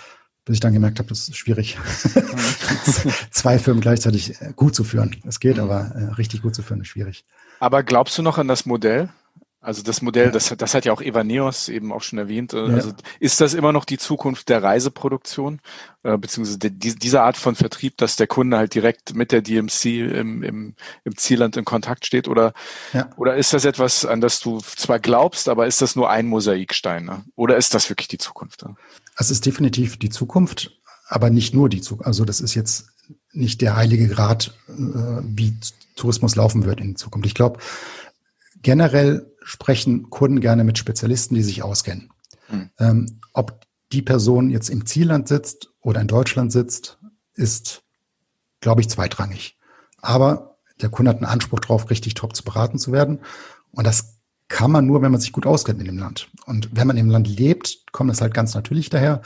[0.45, 3.13] bis ich dann gemerkt habe, das ist schwierig, hm.
[3.31, 5.17] zwei Firmen gleichzeitig äh, gut zu führen.
[5.27, 5.65] Es geht, hm.
[5.65, 7.25] aber äh, richtig gut zu führen ist schwierig.
[7.61, 9.09] Aber glaubst du noch an das Modell?
[9.67, 12.55] Also das Modell, das, das hat ja auch Evaneos eben auch schon erwähnt.
[12.55, 12.97] Äh, also ja.
[13.19, 15.59] ist das immer noch die Zukunft der Reiseproduktion,
[16.05, 20.03] äh, beziehungsweise die, diese Art von Vertrieb, dass der Kunde halt direkt mit der DMC
[20.03, 22.29] im, im, im Zielland in Kontakt steht?
[22.29, 22.53] Oder,
[22.93, 23.11] ja.
[23.17, 27.05] oder ist das etwas, an das du zwar glaubst, aber ist das nur ein Mosaikstein?
[27.05, 27.25] Ne?
[27.35, 28.65] Oder ist das wirklich die Zukunft?
[28.65, 28.77] Ne?
[29.19, 32.07] Es ist definitiv die Zukunft, aber nicht nur die Zukunft.
[32.07, 32.91] Also das ist jetzt
[33.33, 34.73] nicht der heilige Grad, äh,
[35.25, 35.57] wie
[35.97, 37.27] Tourismus laufen wird in Zukunft.
[37.27, 37.59] Ich glaube,
[38.63, 42.11] generell sprechen Kunden gerne mit Spezialisten, die sich auskennen.
[42.49, 42.71] Hm.
[42.81, 46.99] Ähm, ob die Person jetzt im Zielland sitzt oder in Deutschland sitzt,
[47.35, 47.85] ist,
[48.61, 49.57] glaube ich, zweitrangig.
[50.03, 53.21] Aber der Kunde hat einen Anspruch darauf, richtig top zu beraten zu werden.
[53.71, 54.19] Und das
[54.49, 56.29] kann man nur, wenn man sich gut auskennt in dem Land.
[56.47, 59.23] Und wenn man im Land lebt, kommt das halt ganz natürlich daher.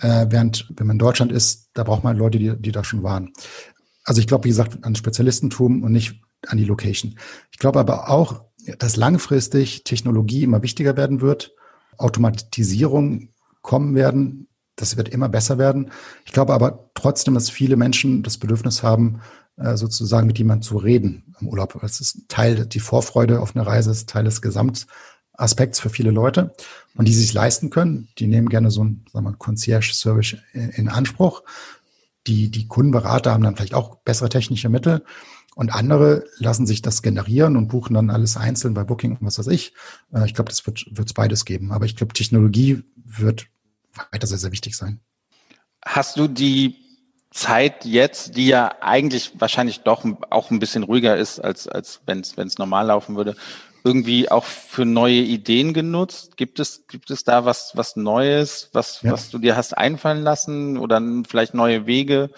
[0.00, 3.02] Äh, während, wenn man in Deutschland ist, da braucht man Leute, die, die da schon
[3.02, 3.32] waren.
[4.04, 7.18] Also ich glaube, wie gesagt, an Spezialistentum und nicht an die Location.
[7.50, 8.47] Ich glaube aber auch,
[8.78, 11.54] dass langfristig Technologie immer wichtiger werden wird,
[11.96, 13.30] Automatisierung
[13.62, 15.90] kommen werden, das wird immer besser werden.
[16.24, 19.20] Ich glaube aber trotzdem, dass viele Menschen das Bedürfnis haben,
[19.56, 21.78] äh, sozusagen mit jemandem zu reden im Urlaub.
[21.80, 26.54] Das ist Teil, die Vorfreude auf eine Reise ist Teil des Gesamtaspekts für viele Leute.
[26.96, 31.42] Und die sich leisten können, die nehmen gerne so ein, sagen wir, Concierge-Service in Anspruch.
[32.26, 35.02] Die, die Kundenberater haben dann vielleicht auch bessere technische Mittel.
[35.58, 39.40] Und andere lassen sich das generieren und buchen dann alles einzeln bei Booking und was
[39.40, 39.72] weiß ich.
[40.14, 41.72] Äh, ich glaube, das wird es beides geben.
[41.72, 43.46] Aber ich glaube, Technologie wird
[44.12, 45.00] weiter sehr, sehr wichtig sein.
[45.84, 46.76] Hast du die
[47.32, 52.20] Zeit jetzt, die ja eigentlich wahrscheinlich doch auch ein bisschen ruhiger ist, als, als wenn
[52.20, 53.34] es normal laufen würde,
[53.82, 56.36] irgendwie auch für neue Ideen genutzt?
[56.36, 59.10] Gibt es, gibt es da was, was Neues, was, ja.
[59.10, 62.30] was du dir hast einfallen lassen oder vielleicht neue Wege?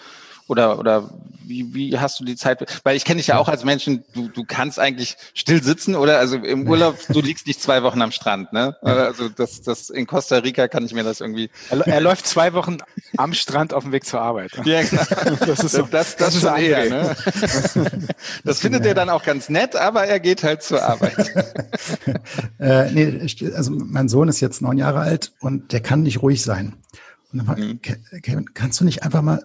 [0.47, 1.11] Oder, oder
[1.51, 2.81] wie, wie hast du die Zeit?
[2.83, 6.17] Weil ich kenne dich ja auch als Menschen, du, du kannst eigentlich still sitzen oder
[6.19, 8.77] also im Urlaub, du liegst nicht zwei Wochen am Strand, ne?
[8.81, 11.49] Also das, das in Costa Rica kann ich mir das irgendwie.
[11.69, 12.77] Er, er läuft zwei Wochen
[13.17, 14.51] am Strand auf dem Weg zur Arbeit.
[14.65, 15.01] Ja, genau.
[15.51, 17.15] Das ist so, das, das, das ist eher, ne?
[18.43, 21.17] Das findet er dann auch ganz nett, aber er geht halt zur Arbeit.
[22.59, 26.43] äh, nee, also mein Sohn ist jetzt neun Jahre alt und der kann nicht ruhig
[26.43, 26.77] sein.
[27.31, 27.81] Und dann war, mhm.
[27.81, 29.43] Kevin, kannst du nicht einfach mal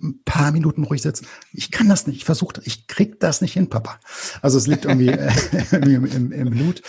[0.00, 1.26] ein paar Minuten ruhig sitzen.
[1.52, 2.16] Ich kann das nicht.
[2.16, 3.98] Ich versuche, ich krieg das nicht hin, Papa.
[4.42, 5.08] Also es liegt irgendwie,
[5.72, 6.82] im, im, im, Blut.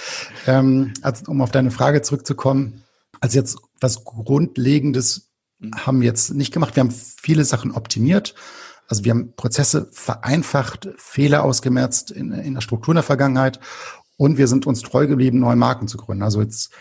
[0.45, 2.83] Ähm, also, um auf deine Frage zurückzukommen,
[3.19, 5.29] also jetzt was Grundlegendes
[5.75, 6.75] haben wir jetzt nicht gemacht.
[6.75, 8.35] Wir haben viele Sachen optimiert.
[8.87, 13.59] Also wir haben Prozesse vereinfacht, Fehler ausgemerzt in, in der Struktur in der Vergangenheit
[14.15, 16.23] und wir sind uns treu geblieben, neue Marken zu gründen.
[16.23, 16.71] Also jetzt,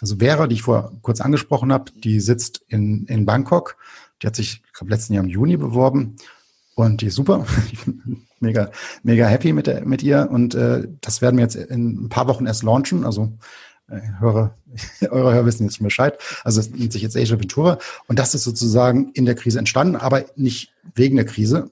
[0.00, 3.76] also Vera, die ich vor kurz angesprochen habe, die sitzt in, in Bangkok
[4.22, 6.16] die hat sich, ich glaube, letzten Jahr im Juni beworben
[6.74, 7.46] und die ist super.
[8.40, 8.70] mega,
[9.02, 10.28] mega happy mit, der, mit ihr.
[10.30, 13.04] Und äh, das werden wir jetzt in ein paar Wochen erst launchen.
[13.04, 13.32] Also
[13.88, 14.56] äh, höre,
[15.10, 16.18] eure Hörer wissen jetzt schon Bescheid.
[16.42, 17.78] Also es nennt sich jetzt Asia Ventura.
[18.06, 21.70] Und das ist sozusagen in der Krise entstanden, aber nicht wegen der Krise,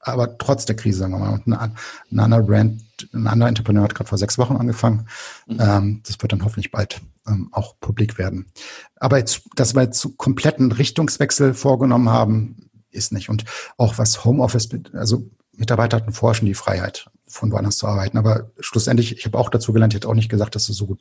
[0.00, 1.34] aber trotz der Krise, sagen wir mal.
[1.34, 1.76] Und ein,
[2.10, 2.82] ein anderer Brand,
[3.12, 5.08] ein anderer Entrepreneur hat gerade vor sechs Wochen angefangen.
[5.46, 5.58] Mhm.
[5.60, 8.46] Ähm, das wird dann hoffentlich bald ähm, auch publik werden.
[8.96, 13.28] Aber jetzt, dass wir jetzt kompletten Richtungswechsel vorgenommen haben, ist nicht.
[13.28, 13.44] Und
[13.76, 17.10] auch was Homeoffice, also Mitarbeiter hatten vorher schon die Freiheit.
[17.28, 18.18] von woanders zu arbeiten.
[18.18, 20.86] Aber schlussendlich, ich habe auch dazu gelernt, ich hätte auch nicht gesagt, dass es so
[20.86, 21.00] gut,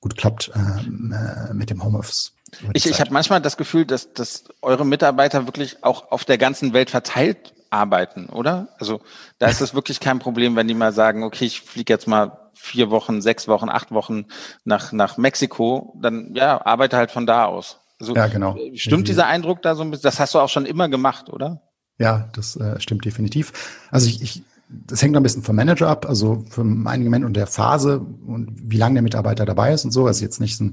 [0.00, 2.32] gut klappt ähm, äh, mit dem Homeoffice.
[2.72, 6.72] Ich, ich habe manchmal das Gefühl, dass, dass eure Mitarbeiter wirklich auch auf der ganzen
[6.72, 8.68] Welt verteilt arbeiten, oder?
[8.78, 9.00] Also
[9.38, 12.50] da ist es wirklich kein Problem, wenn die mal sagen, okay, ich fliege jetzt mal
[12.54, 14.26] vier Wochen, sechs Wochen, acht Wochen
[14.64, 17.80] nach, nach Mexiko, dann ja, arbeite halt von da aus.
[18.00, 18.56] Also, ja, genau.
[18.74, 20.04] Stimmt dieser Eindruck da so ein bisschen?
[20.04, 21.62] Das hast du auch schon immer gemacht, oder?
[21.98, 23.88] Ja, das äh, stimmt definitiv.
[23.90, 27.34] Also ich, ich das hängt ein bisschen vom Manager ab, also vom einigen Moment und
[27.34, 30.06] der Phase und wie lange der Mitarbeiter dabei ist und so.
[30.06, 30.70] Also jetzt nicht so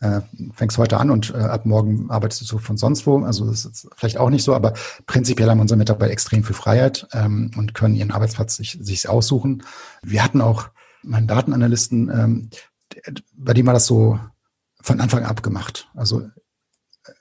[0.00, 0.20] äh,
[0.54, 3.18] fängst heute an und äh, ab morgen arbeitest du von sonst wo.
[3.24, 4.74] Also das ist vielleicht auch nicht so, aber
[5.06, 9.62] prinzipiell haben unsere Mitarbeiter extrem viel Freiheit ähm, und können ihren Arbeitsplatz sich, sich aussuchen.
[10.02, 10.68] Wir hatten auch
[11.02, 12.50] meinen Datenanalysten, ähm,
[13.34, 14.18] bei dem war das so
[14.80, 15.88] von Anfang ab gemacht.
[15.94, 16.22] Also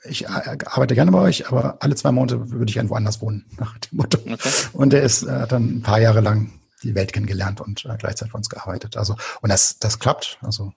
[0.04, 3.78] ich arbeite gerne bei euch, aber alle zwei Monate würde ich gerne woanders wohnen, nach
[3.78, 4.20] dem Motto.
[4.20, 4.50] Okay.
[4.74, 6.52] Und er ist äh, dann ein paar Jahre lang
[6.84, 8.98] die Welt kennengelernt und äh, gleichzeitig für uns gearbeitet.
[8.98, 10.38] Also, und das, das klappt.
[10.42, 10.74] Also,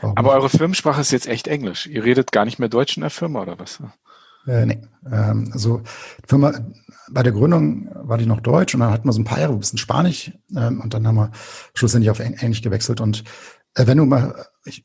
[0.00, 1.86] aber eure Firmensprache ist jetzt echt Englisch.
[1.86, 3.80] Ihr redet gar nicht mehr Deutsch in der Firma oder was?
[4.46, 4.78] Äh, nee.
[5.10, 5.82] Ähm, also
[6.26, 6.52] Firma,
[7.10, 9.52] bei der Gründung war die noch Deutsch und dann hatten wir so ein paar Jahre
[9.52, 11.32] ein bisschen Spanisch ähm, und dann haben wir
[11.74, 13.00] schlussendlich auf Englisch gewechselt.
[13.00, 13.24] Und
[13.74, 14.84] äh, wenn du mal, ich,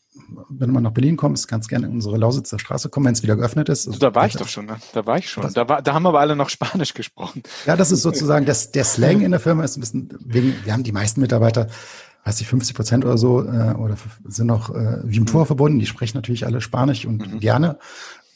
[0.50, 3.24] wenn du mal nach Berlin kommst, kannst gerne in unsere Lausitzer Straße kommen, wenn es
[3.24, 3.88] wieder geöffnet ist.
[3.88, 4.78] Also, da war ich doch schon, ne?
[4.94, 5.52] da war ich schon.
[5.54, 7.44] Da, war, da haben aber alle noch Spanisch gesprochen.
[7.66, 10.74] Ja, das ist sozusagen, das, der Slang in der Firma ist ein bisschen, wegen, wir
[10.74, 11.68] haben die meisten Mitarbeiter,
[12.24, 15.80] weiß ich, 50 Prozent oder so, äh, oder sind noch äh, wie im Tor verbunden,
[15.80, 17.40] die sprechen natürlich alle Spanisch und mhm.
[17.40, 17.80] gerne.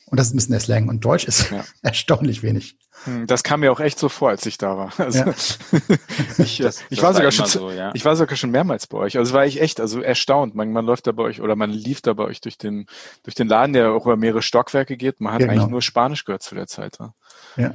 [0.05, 0.87] Und das ist ein bisschen der Slang.
[0.87, 1.63] Und Deutsch ist ja.
[1.81, 2.77] erstaunlich wenig.
[3.05, 4.93] Hm, das kam mir auch echt so vor, als ich da war.
[4.97, 5.27] Also ja.
[6.37, 7.91] ich, das, ich, das war sogar schon, so, ja.
[7.93, 9.17] ich war sogar schon mehrmals bei euch.
[9.17, 10.55] Also war ich echt, also erstaunt.
[10.55, 12.85] Man, man läuft da bei euch oder man lief da bei euch durch den,
[13.23, 15.21] durch den Laden, der auch über mehrere Stockwerke geht.
[15.21, 15.53] Man hat genau.
[15.53, 16.97] eigentlich nur Spanisch gehört zu der Zeit.
[16.99, 17.13] Ja.
[17.57, 17.73] Ja.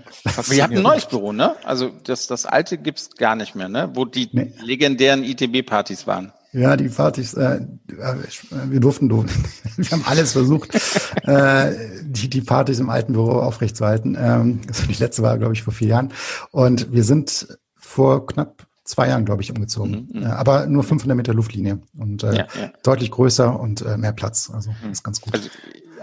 [0.53, 1.57] ihr habt ein neues Büro, ne?
[1.64, 3.91] Also das, das alte gibt's gar nicht mehr, ne?
[3.95, 4.53] Wo die nee.
[4.62, 6.33] legendären ITB-Partys waren.
[6.53, 9.45] Ja, die Partys, äh, wir durften, durften.
[9.77, 10.75] wir haben alles versucht,
[11.23, 11.73] äh,
[12.03, 14.17] die, die Partys im alten Büro aufrechtzuerhalten.
[14.19, 16.13] Ähm, also die letzte war, glaube ich, vor vier Jahren.
[16.51, 20.09] Und wir sind vor knapp zwei Jahren, glaube ich, umgezogen.
[20.12, 20.26] Mhm, mhm.
[20.26, 22.72] äh, aber nur 500 Meter Luftlinie und äh, ja, ja.
[22.82, 24.51] deutlich größer und äh, mehr Platz.
[24.53, 24.93] Also mhm.
[24.93, 25.34] ist ganz gut.
[25.34, 25.49] Also,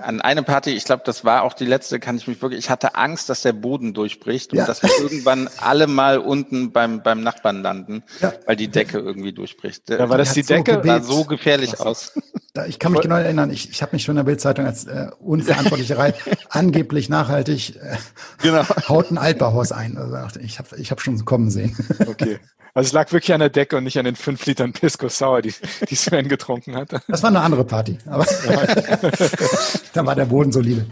[0.02, 2.70] an eine Party, ich glaube, das war auch die letzte, kann ich mich wirklich, ich
[2.70, 4.66] hatte Angst, dass der Boden durchbricht und ja.
[4.66, 8.34] dass wir irgendwann alle mal unten beim, beim Nachbarn landen, ja.
[8.46, 9.90] weil die Decke irgendwie durchbricht.
[9.90, 10.76] Ja, war das die, die Decke?
[10.76, 12.14] So sah so gefährlich aus.
[12.66, 15.08] Ich kann mich genau erinnern, ich, ich habe mich schon in der Bildzeitung als äh,
[15.20, 16.14] unverantwortliche Reihe
[16.50, 17.98] angeblich nachhaltig äh,
[18.42, 18.64] genau.
[18.88, 19.98] haut ein Altbauhaus ein.
[19.98, 21.76] Also ich habe ich hab schon kommen sehen.
[22.08, 22.40] Okay.
[22.74, 25.42] Also es lag wirklich an der Decke und nicht an den fünf Litern Pisco Sour,
[25.42, 25.54] die,
[25.90, 26.92] die Sven getrunken hat.
[27.08, 28.24] Das war eine andere Party, aber
[29.94, 30.86] da war der Boden solide.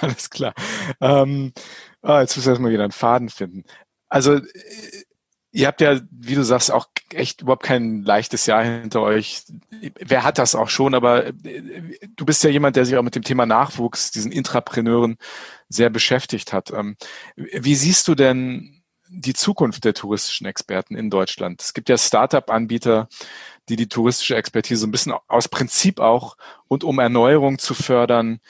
[0.00, 0.54] Alles klar.
[1.00, 1.52] Ähm,
[2.02, 3.62] oh, jetzt müssen wir erstmal wieder einen Faden finden.
[4.08, 4.42] Also äh,
[5.54, 9.44] ihr habt ja, wie du sagst, auch echt überhaupt kein leichtes Jahr hinter euch.
[10.00, 10.94] Wer hat das auch schon?
[10.94, 11.32] Aber äh,
[12.16, 15.16] du bist ja jemand, der sich auch mit dem Thema Nachwuchs, diesen Intrapreneuren
[15.68, 16.72] sehr beschäftigt hat.
[16.72, 16.96] Ähm,
[17.36, 21.62] wie siehst du denn die Zukunft der touristischen Experten in Deutschland.
[21.62, 23.08] Es gibt ja Start-up-Anbieter,
[23.68, 26.36] die die touristische Expertise ein bisschen aus Prinzip auch
[26.66, 28.40] und um Erneuerung zu fördern,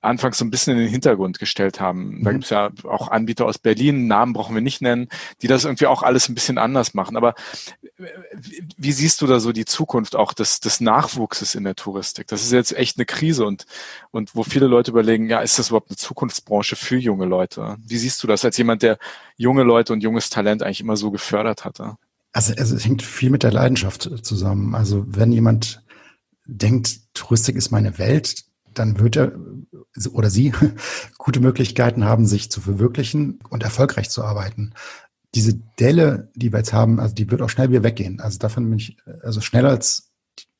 [0.00, 2.22] anfangs so ein bisschen in den Hintergrund gestellt haben.
[2.22, 2.34] Da mhm.
[2.34, 5.08] gibt es ja auch Anbieter aus Berlin, Namen brauchen wir nicht nennen,
[5.42, 7.16] die das irgendwie auch alles ein bisschen anders machen.
[7.16, 7.34] Aber
[8.76, 12.28] wie siehst du da so die Zukunft auch des, des Nachwuchses in der Touristik?
[12.28, 13.66] Das ist jetzt echt eine Krise und,
[14.10, 17.76] und wo viele Leute überlegen, ja, ist das überhaupt eine Zukunftsbranche für junge Leute?
[17.84, 18.98] Wie siehst du das als jemand, der
[19.36, 21.96] junge Leute und junges Talent eigentlich immer so gefördert hatte?
[22.32, 24.74] Also, also es hängt viel mit der Leidenschaft zusammen.
[24.74, 25.82] Also wenn jemand
[26.44, 28.44] denkt, Touristik ist meine Welt,
[28.78, 29.32] dann wird er
[30.12, 30.52] oder sie
[31.18, 34.74] gute Möglichkeiten haben, sich zu verwirklichen und erfolgreich zu arbeiten.
[35.34, 38.20] Diese Delle, die wir jetzt haben, also die wird auch schnell wieder weggehen.
[38.20, 40.12] Also davon bin ich, also schneller als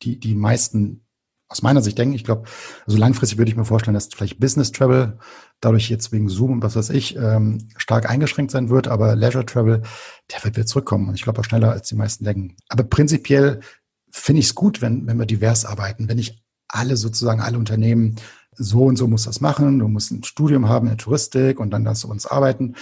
[0.02, 1.04] die, die meisten
[1.48, 2.14] aus meiner Sicht denken.
[2.14, 2.48] Ich glaube,
[2.86, 5.18] also langfristig würde ich mir vorstellen, dass vielleicht Business Travel
[5.60, 9.46] dadurch jetzt wegen Zoom und was weiß ich ähm, stark eingeschränkt sein wird, aber Leisure
[9.46, 9.82] Travel,
[10.30, 12.56] der wird wieder zurückkommen und ich glaube auch schneller als die meisten denken.
[12.68, 13.60] Aber prinzipiell
[14.10, 18.16] finde ich es gut, wenn, wenn wir divers arbeiten, wenn ich alle sozusagen, alle Unternehmen,
[18.58, 21.70] so und so muss das machen, du musst ein Studium haben in der Touristik und
[21.70, 22.74] dann du uns arbeiten.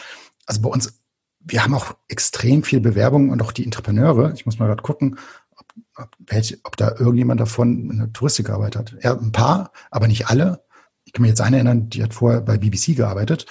[0.46, 1.00] Also bei uns,
[1.40, 5.18] wir haben auch extrem viel Bewerbung und auch die Entrepreneure, ich muss mal gerade gucken,
[5.54, 5.66] ob,
[5.96, 9.04] ob, welche, ob da irgendjemand davon in der Touristik gearbeitet hat.
[9.04, 10.64] Ja, ein paar, aber nicht alle.
[11.04, 13.46] Ich kann mich jetzt eine erinnern, die hat vorher bei BBC gearbeitet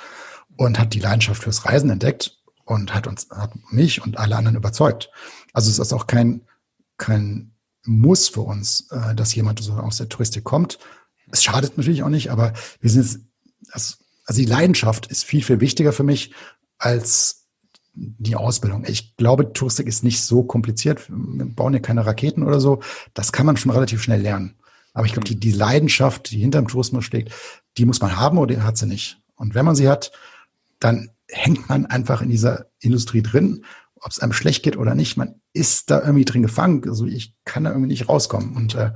[0.58, 4.58] und hat die Leidenschaft fürs Reisen entdeckt und hat uns, hat mich und alle anderen
[4.58, 5.12] überzeugt.
[5.54, 6.42] Also es ist auch kein,
[6.98, 7.55] kein
[7.86, 10.80] muss für uns, äh, dass jemand so aus der Touristik kommt.
[11.32, 13.20] Es schadet natürlich auch nicht, aber wir sind jetzt,
[13.72, 13.96] also,
[14.32, 16.34] die Leidenschaft ist viel, viel wichtiger für mich
[16.78, 17.46] als
[17.94, 18.84] die Ausbildung.
[18.88, 21.10] Ich glaube, Touristik ist nicht so kompliziert.
[21.10, 22.82] Wir bauen ja keine Raketen oder so.
[23.14, 24.56] Das kann man schon relativ schnell lernen.
[24.94, 27.32] Aber ich glaube, die, die Leidenschaft, die hinter dem Tourismus steckt,
[27.78, 29.20] die muss man haben oder hat sie nicht.
[29.36, 30.12] Und wenn man sie hat,
[30.80, 33.66] dann hängt man einfach in dieser Industrie drin,
[34.06, 35.18] ob es einem schlecht geht oder nicht.
[35.18, 36.88] Man ist da irgendwie drin gefangen.
[36.88, 38.56] Also ich kann da irgendwie nicht rauskommen.
[38.56, 38.92] Und äh,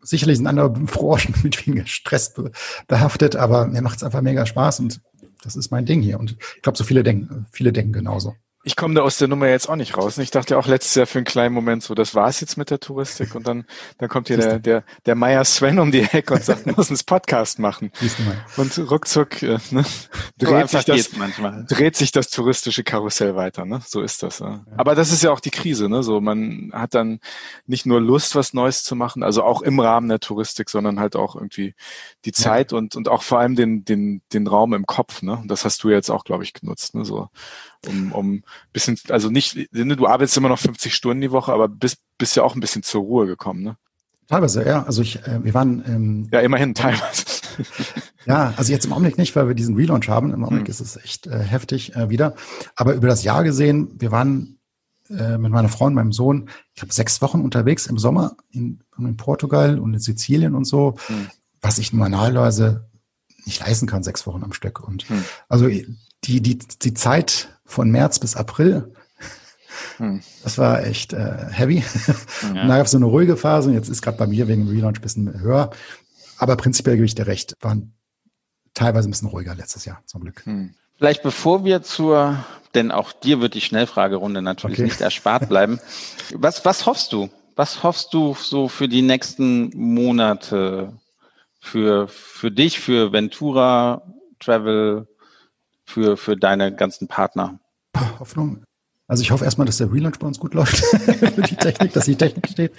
[0.00, 2.32] sicherlich sind andere Branchen mit weniger Stress
[2.86, 5.00] behaftet, aber mir macht es einfach mega Spaß und
[5.42, 6.20] das ist mein Ding hier.
[6.20, 8.34] Und ich glaube, so viele denken, viele denken genauso
[8.64, 10.18] ich komme da aus der Nummer jetzt auch nicht raus.
[10.18, 12.70] Ich dachte ja auch letztes Jahr für einen kleinen Moment so, das war's jetzt mit
[12.70, 13.64] der Touristik und dann,
[13.98, 17.04] dann kommt hier der, der, der Meier Sven um die Ecke und sagt, muss uns
[17.04, 17.92] Podcast machen.
[18.56, 19.84] Und ruckzuck äh, ne,
[20.38, 21.10] dreht, so sich das,
[21.68, 23.64] dreht sich das touristische Karussell weiter.
[23.64, 23.80] Ne?
[23.86, 24.40] So ist das.
[24.40, 24.64] Ja.
[24.76, 25.88] Aber das ist ja auch die Krise.
[25.88, 26.02] Ne?
[26.02, 27.20] So, man hat dann
[27.66, 31.14] nicht nur Lust, was Neues zu machen, also auch im Rahmen der Touristik, sondern halt
[31.14, 31.74] auch irgendwie
[32.24, 32.78] die Zeit ja.
[32.78, 35.22] und, und auch vor allem den, den, den Raum im Kopf.
[35.22, 35.44] Ne?
[35.46, 36.96] Das hast du jetzt auch, glaube ich, genutzt.
[36.96, 37.04] Ne?
[37.04, 37.28] So
[37.86, 41.98] um, um bisschen, also nicht, du arbeitest immer noch 50 Stunden die Woche, aber bist,
[42.18, 43.76] bist ja auch ein bisschen zur Ruhe gekommen, ne?
[44.28, 44.82] Teilweise, ja.
[44.82, 47.24] Also ich, äh, wir waren ähm, ja immerhin teilweise.
[48.26, 50.34] ja, also jetzt im Augenblick nicht, weil wir diesen Relaunch haben.
[50.34, 50.70] Im Augenblick hm.
[50.70, 52.34] ist es echt äh, heftig äh, wieder.
[52.76, 54.58] Aber über das Jahr gesehen, wir waren
[55.08, 58.80] äh, mit meiner Frau und meinem Sohn, ich glaube, sechs Wochen unterwegs im Sommer in,
[58.98, 61.28] in Portugal und in Sizilien und so, hm.
[61.62, 62.86] was ich normalerweise
[63.46, 64.86] nicht leisten kann, sechs Wochen am Stück.
[64.86, 65.24] Und hm.
[65.48, 68.92] also die, die, die Zeit von März bis April.
[69.98, 70.22] Hm.
[70.42, 71.84] Das war echt äh, heavy.
[72.54, 72.62] Ja.
[72.62, 74.64] Und da gab es so eine ruhige Phase und jetzt ist gerade bei mir wegen
[74.64, 75.70] dem Relaunch ein bisschen höher.
[76.38, 77.92] Aber prinzipiell gebe ich dir recht, waren
[78.74, 80.46] teilweise ein bisschen ruhiger letztes Jahr, zum Glück.
[80.46, 80.74] Hm.
[80.96, 82.44] Vielleicht bevor wir zur,
[82.74, 84.84] denn auch dir wird die Schnellfragerunde natürlich okay.
[84.84, 85.80] nicht erspart bleiben.
[86.34, 87.28] Was, was hoffst du?
[87.56, 90.92] Was hoffst du so für die nächsten Monate?
[91.60, 94.02] Für, für dich, für Ventura
[94.38, 95.08] Travel,
[95.88, 97.58] für, für deine ganzen Partner?
[98.18, 98.62] Hoffnung.
[99.06, 102.04] Also ich hoffe erstmal, dass der Relaunch bei uns gut läuft, für die Technik, dass
[102.04, 102.72] die Technik steht,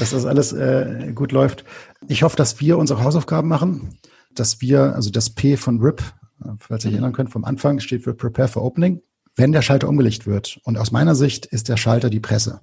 [0.00, 1.64] dass das alles äh, gut läuft.
[2.08, 3.96] Ich hoffe, dass wir unsere Hausaufgaben machen,
[4.34, 6.02] dass wir, also das P von RIP,
[6.44, 9.00] äh, falls ihr euch erinnern könnt, vom Anfang steht für Prepare for Opening.
[9.36, 12.60] Wenn der Schalter umgelegt wird, und aus meiner Sicht ist der Schalter die Presse.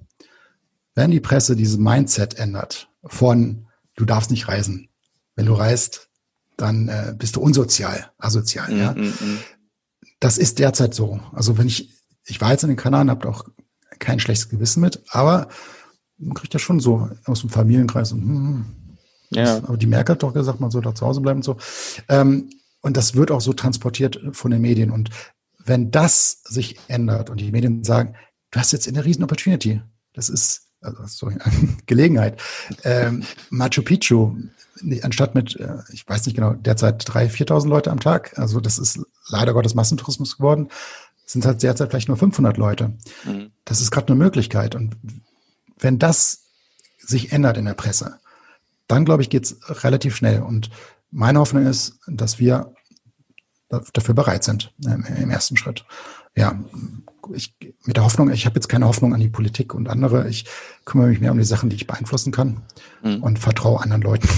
[0.94, 4.88] Wenn die Presse dieses Mindset ändert von du darfst nicht reisen.
[5.36, 6.10] Wenn du reist,
[6.58, 8.70] dann äh, bist du unsozial, asozial.
[8.70, 8.94] Mm, ja?
[10.20, 11.20] Das ist derzeit so.
[11.32, 11.94] Also wenn ich,
[12.24, 13.44] ich war jetzt in den Kanaren, habe auch
[13.98, 15.48] kein schlechtes Gewissen mit, aber
[16.18, 18.86] man kriegt ja schon so aus dem Familienkreis und, hm, hm
[19.30, 19.56] ja.
[19.58, 21.56] Aber die Merkel hat doch gesagt, man soll da zu Hause bleiben und so.
[22.08, 22.50] Ähm,
[22.80, 24.90] und das wird auch so transportiert von den Medien.
[24.90, 25.10] Und
[25.64, 28.14] wenn das sich ändert und die Medien sagen,
[28.52, 31.36] du hast jetzt eine riesen Opportunity, das ist also sorry,
[31.86, 32.40] Gelegenheit.
[32.84, 34.36] Ähm, Machu Picchu
[35.02, 38.78] anstatt mit, äh, ich weiß nicht genau, derzeit 3.000, 4.000 Leute am Tag, also das
[38.78, 40.68] ist leider Gottes Massentourismus geworden,
[41.24, 42.92] sind halt derzeit vielleicht nur 500 Leute.
[43.24, 43.50] Mhm.
[43.64, 44.74] Das ist gerade eine Möglichkeit.
[44.74, 44.96] Und
[45.78, 46.44] wenn das
[46.98, 48.18] sich ändert in der Presse,
[48.86, 50.42] dann glaube ich, geht's relativ schnell.
[50.42, 50.70] Und
[51.10, 52.72] meine Hoffnung ist, dass wir
[53.68, 55.84] dafür bereit sind im, im ersten Schritt.
[56.36, 56.58] Ja,
[57.34, 57.54] ich,
[57.84, 60.28] mit der Hoffnung, ich habe jetzt keine Hoffnung an die Politik und andere.
[60.28, 60.46] Ich
[60.84, 62.62] kümmere mich mehr um die Sachen, die ich beeinflussen kann
[63.02, 63.22] mhm.
[63.22, 64.28] und vertraue anderen Leuten,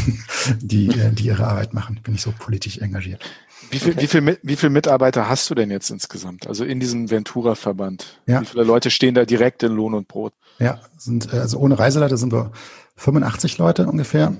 [0.61, 2.01] die, äh, die ihre Arbeit machen.
[2.03, 3.23] Bin ich so politisch engagiert.
[3.71, 4.03] Wie viel, okay.
[4.03, 6.47] wie, viel, wie viel Mitarbeiter hast du denn jetzt insgesamt?
[6.47, 8.21] Also in diesem Ventura-Verband?
[8.27, 8.41] Ja.
[8.41, 10.33] Wie viele Leute stehen da direkt in Lohn und Brot?
[10.59, 12.53] Ja, sind, äh, also ohne Reiseleiter sind wir
[12.97, 14.37] 85 Leute ungefähr,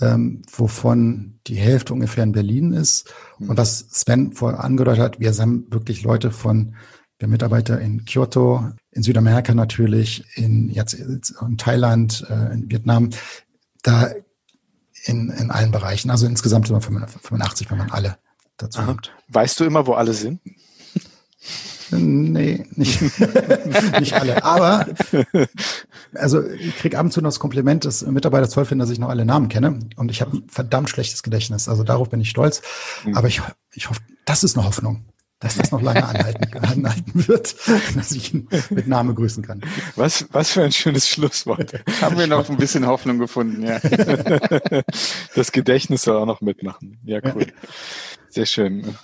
[0.00, 3.12] ähm, wovon die Hälfte ungefähr in Berlin ist.
[3.38, 3.50] Mhm.
[3.50, 6.74] Und was Sven vorher angedeutet hat, wir haben wirklich Leute von
[7.24, 13.10] haben Mitarbeiter in Kyoto, in Südamerika natürlich, in, jetzt in Thailand, äh, in Vietnam,
[13.82, 14.10] da
[15.04, 16.10] in, in allen Bereichen.
[16.10, 18.18] Also insgesamt sind wir 85, wenn man alle
[18.56, 19.12] dazu nimmt.
[19.28, 20.40] Weißt du immer, wo alle sind?
[21.92, 23.00] Nee, nicht,
[24.00, 24.44] nicht alle.
[24.44, 24.86] Aber
[26.14, 28.98] also ich kriege ab und zu noch das Kompliment des Mitarbeiters toll finden, dass ich
[28.98, 29.80] noch alle Namen kenne.
[29.96, 31.68] Und ich habe ein verdammt schlechtes Gedächtnis.
[31.68, 32.62] Also darauf bin ich stolz.
[33.04, 33.16] Mhm.
[33.16, 33.42] Aber ich,
[33.74, 35.04] ich hoffe, das ist eine Hoffnung
[35.40, 37.56] dass das noch lange anhalten, anhalten wird,
[37.96, 39.62] dass ich ihn mit Name grüßen kann.
[39.96, 41.72] Was, was für ein schönes Schlusswort.
[42.00, 43.80] Haben wir noch ein bisschen Hoffnung gefunden, ja.
[45.34, 46.98] Das Gedächtnis soll auch noch mitmachen.
[47.04, 47.46] Ja, cool.
[48.28, 48.96] Sehr schön.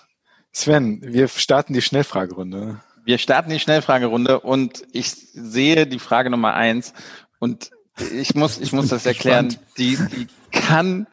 [0.52, 2.80] Sven, wir starten die Schnellfragerunde.
[3.04, 6.92] Wir starten die Schnellfragerunde und ich sehe die Frage Nummer eins
[7.38, 7.70] und
[8.12, 9.56] ich muss, ich muss das erklären.
[9.78, 11.06] Die, die kann,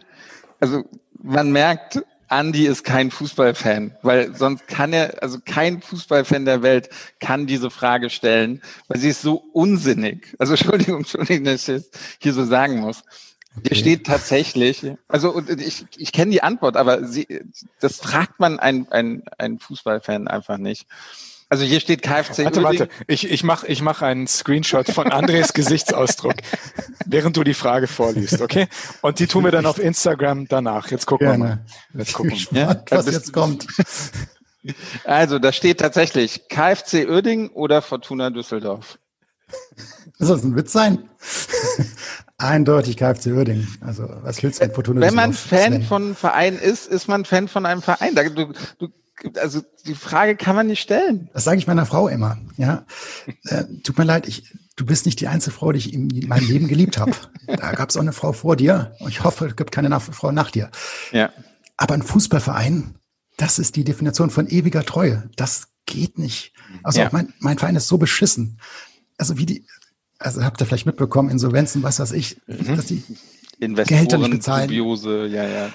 [0.60, 0.84] also
[1.22, 2.04] man merkt,
[2.40, 7.70] Andy ist kein Fußballfan, weil sonst kann er, also kein Fußballfan der Welt kann diese
[7.70, 10.36] Frage stellen, weil sie ist so unsinnig.
[10.40, 13.04] Also Entschuldigung, Entschuldigung, dass ich das hier so sagen muss.
[13.56, 13.70] Okay.
[13.70, 17.28] Hier steht tatsächlich, also ich, ich kenne die Antwort, aber sie,
[17.80, 20.88] das fragt man ein, ein, ein Fußballfan einfach nicht.
[21.54, 22.46] Also hier steht KFC.
[22.46, 22.90] Warte, warte.
[23.06, 26.34] Ich, ich mache ich mach einen Screenshot von Andres Gesichtsausdruck,
[27.06, 28.68] während du die Frage vorliest, okay?
[29.04, 30.90] Und die tun wir dann auf Instagram danach.
[30.90, 31.44] Jetzt gucken Gerne.
[31.44, 31.66] wir mal.
[31.94, 32.84] Jetzt gucken wir mal.
[32.90, 33.68] Ja, was jetzt kommt.
[35.04, 38.98] Also, da steht tatsächlich KFC Uerdingen oder Fortuna Düsseldorf.
[40.20, 41.10] Soll das ein Witz sein?
[42.38, 43.68] Eindeutig KFC Uerdingen.
[43.82, 45.84] Also, was willst du mit Fortuna Wenn man Fan Sven?
[45.84, 48.16] von Verein ist, ist man Fan von einem Verein.
[48.16, 48.88] Du, du,
[49.40, 51.30] also, die Frage kann man nicht stellen.
[51.34, 52.38] Das sage ich meiner Frau immer.
[52.58, 52.86] Ja,
[53.46, 56.48] äh, tut mir leid, ich, du bist nicht die einzige Frau, die ich in meinem
[56.48, 57.14] Leben geliebt habe.
[57.48, 58.96] Da gab es auch eine Frau vor dir.
[59.00, 60.70] Und ich hoffe, es gibt keine Frau nach dir.
[61.12, 61.32] Ja.
[61.78, 62.96] Aber ein Fußballverein,
[63.38, 65.30] das ist die Definition von ewiger Treue.
[65.36, 66.54] Das geht nicht.
[66.82, 67.10] Also ja.
[67.12, 68.60] mein, mein Verein ist so beschissen.
[69.18, 69.66] Also wie die,
[70.20, 72.76] also habt ihr vielleicht mitbekommen, Insolvenzen, was weiß ich, mhm.
[72.76, 73.04] dass die
[73.60, 74.68] Gehälter nicht bezahlen.
[74.68, 75.70] Dubiose, ja, ja.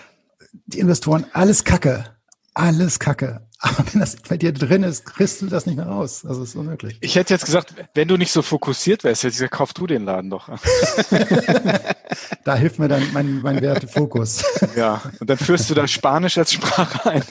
[0.67, 2.18] Die Investoren, alles Kacke.
[2.59, 3.41] Alles Kacke.
[3.61, 6.25] Aber wenn das bei dir drin ist, kriegst du das nicht mehr raus.
[6.27, 6.99] Also ist unmöglich.
[7.01, 9.87] Ich hätte jetzt gesagt, wenn du nicht so fokussiert wärst, hätte ich gesagt, kauf du
[9.87, 10.49] den Laden doch.
[12.45, 14.45] da hilft mir dann mein, mein Werte Fokus.
[14.77, 17.23] ja, und dann führst du da Spanisch als Sprache ein.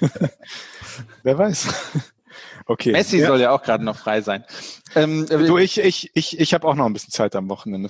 [1.24, 1.66] Wer weiß.
[2.66, 2.92] Okay.
[2.92, 3.26] Messi ja.
[3.28, 4.44] soll ja auch gerade noch frei sein.
[4.94, 7.88] Ähm, du, ich, ich, ich, ich habe auch noch ein bisschen Zeit am Wochenende.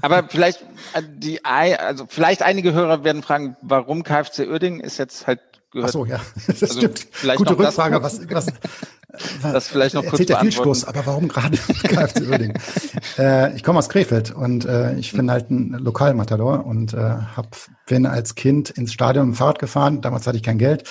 [0.00, 5.26] Aber vielleicht äh, die, also vielleicht einige Hörer werden fragen, warum KfC Uerdingen ist jetzt
[5.26, 5.40] halt
[5.72, 5.88] gehört.
[5.88, 7.06] Ach so, ja, das also stimmt.
[7.36, 8.00] Gute Rückfrage.
[8.00, 8.46] Das, was, was,
[9.42, 12.58] das vielleicht noch kurz der viel Stoß, aber warum gerade KfC Uerdingen?
[13.18, 17.56] äh, ich komme aus Krefeld und äh, ich bin halt ein Lokalmatador und äh, hab,
[17.86, 20.00] bin als Kind ins Stadion mit dem Fahrrad gefahren.
[20.00, 20.84] Damals hatte ich kein Geld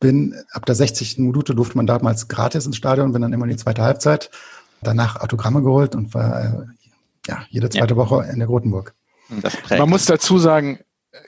[0.00, 1.18] bin ab der 60.
[1.18, 4.30] Minute durfte man damals gratis ins Stadion, bin dann immer in die zweite Halbzeit.
[4.82, 6.66] Danach Autogramme geholt und war äh,
[7.28, 7.96] ja jede zweite ja.
[7.96, 8.94] Woche in der Grotenburg.
[9.68, 10.80] Man muss dazu sagen,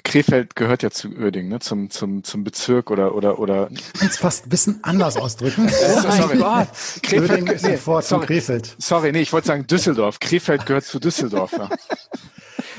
[0.05, 1.59] Krefeld gehört ja zu Uerdingen, ne?
[1.59, 3.67] zum, zum, zum Bezirk oder oder oder.
[3.67, 5.69] Du kannst fast ein bisschen anders ausdrücken.
[5.97, 6.39] oh sorry.
[6.39, 6.69] Gott.
[7.03, 8.77] Krefeld nee, sofort sorry, Krefeld.
[8.79, 10.21] Sorry, nee, ich wollte sagen Düsseldorf.
[10.21, 11.53] Krefeld gehört zu Düsseldorf.
[11.53, 11.69] Ja.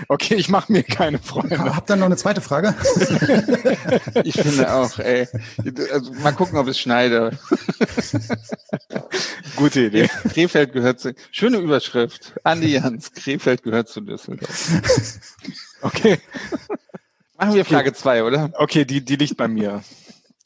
[0.08, 1.60] Okay, ich mache mir keine Freunde.
[1.60, 2.74] Habt ihr noch eine zweite Frage?
[4.24, 5.28] ich finde auch, ey.
[5.92, 7.38] Also, mal gucken, ob es schneide.
[9.56, 10.10] Gute Idee.
[10.34, 11.14] Krefeld gehört zu.
[11.32, 12.34] Schöne Überschrift.
[12.44, 14.72] Andi Jans, Krefeld gehört zu Düsseldorf.
[15.84, 16.20] Okay.
[17.38, 18.52] Machen wir Frage zwei, oder?
[18.58, 19.84] Okay, die, die liegt bei mir.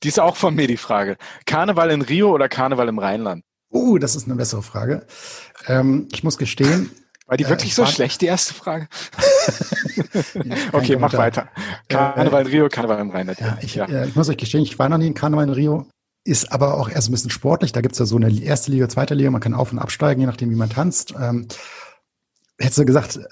[0.03, 1.17] Die ist auch von mir, die Frage.
[1.45, 3.43] Karneval in Rio oder Karneval im Rheinland?
[3.69, 5.05] Oh, das ist eine bessere Frage.
[5.67, 6.91] Ähm, ich muss gestehen,
[7.27, 8.87] war die wirklich so schlecht, die erste Frage?
[10.71, 11.49] okay, mach weiter.
[11.89, 13.39] Karneval in Rio, Karneval im Rheinland.
[13.41, 13.85] Ja, ich, ja.
[13.85, 15.87] Äh, ich muss euch gestehen, ich war noch nie in Karneval in Rio.
[16.23, 17.73] Ist aber auch erst ein bisschen sportlich.
[17.73, 19.29] Da gibt es ja so eine erste Liga, zweite Liga.
[19.29, 21.13] Man kann auf- und absteigen, je nachdem, wie man tanzt.
[21.19, 21.47] Ähm,
[22.57, 23.23] hättest du gesagt, äh,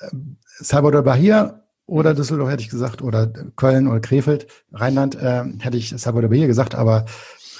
[0.60, 5.90] Salvador Bahia oder Düsseldorf hätte ich gesagt, oder Köln oder Krefeld, Rheinland, äh, hätte ich
[5.90, 7.06] Salvador Bahia gesagt, aber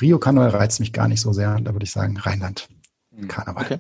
[0.02, 1.60] Rio Karneval reizt mich gar nicht so sehr.
[1.62, 2.68] Da würde ich sagen Rheinland.
[3.16, 3.64] Hm, Karneval.
[3.64, 3.80] Okay.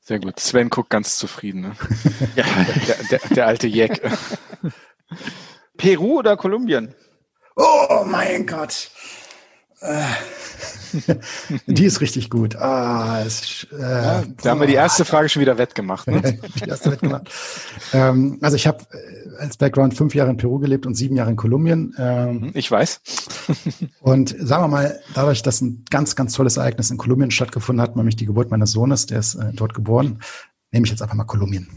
[0.00, 0.38] Sehr gut.
[0.38, 1.62] Sven guckt ganz zufrieden.
[1.62, 1.72] Ne?
[2.36, 2.44] ja.
[2.86, 4.00] Der, der, der alte Jack.
[5.76, 6.94] Peru oder Kolumbien?
[7.56, 8.90] Oh mein Gott.
[9.80, 10.02] Äh.
[11.66, 12.56] die ist richtig gut.
[12.56, 16.06] Ah, ist, äh, ja, da haben wir die erste Frage schon wieder wettgemacht.
[16.06, 16.20] Ne?
[16.64, 17.30] die erste wettgemacht.
[17.92, 21.30] ähm, also ich habe äh, als Background fünf Jahre in Peru gelebt und sieben Jahre
[21.30, 21.94] in Kolumbien.
[21.98, 23.00] Ähm, mhm, ich weiß.
[24.00, 27.96] und sagen wir mal, dadurch, dass ein ganz, ganz tolles Ereignis in Kolumbien stattgefunden hat,
[27.96, 30.20] nämlich die Geburt meines Sohnes, der ist äh, dort geboren,
[30.72, 31.68] nehme ich jetzt einfach mal Kolumbien.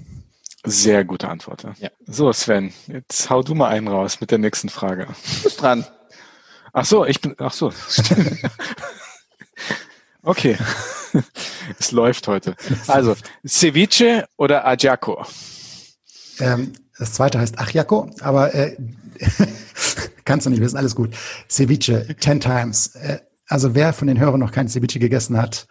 [0.66, 1.64] Sehr gute Antwort.
[1.80, 1.90] Ja.
[2.06, 5.06] So, Sven, jetzt hau du mal einen raus mit der nächsten Frage.
[5.06, 5.86] Du bist dran.
[6.74, 7.72] Ach so, ich bin, ach so.
[10.28, 10.58] Okay.
[11.80, 12.58] es läuft heute.
[12.88, 13.16] Also,
[13.48, 15.26] Ceviche oder Ajaco?
[16.40, 18.78] Ähm, das zweite heißt Ajiaco, aber äh,
[20.26, 21.16] kannst du nicht wissen, alles gut.
[21.50, 22.96] Ceviche, ten times.
[22.96, 25.68] Äh, also wer von den Hörern noch kein Ceviche gegessen hat,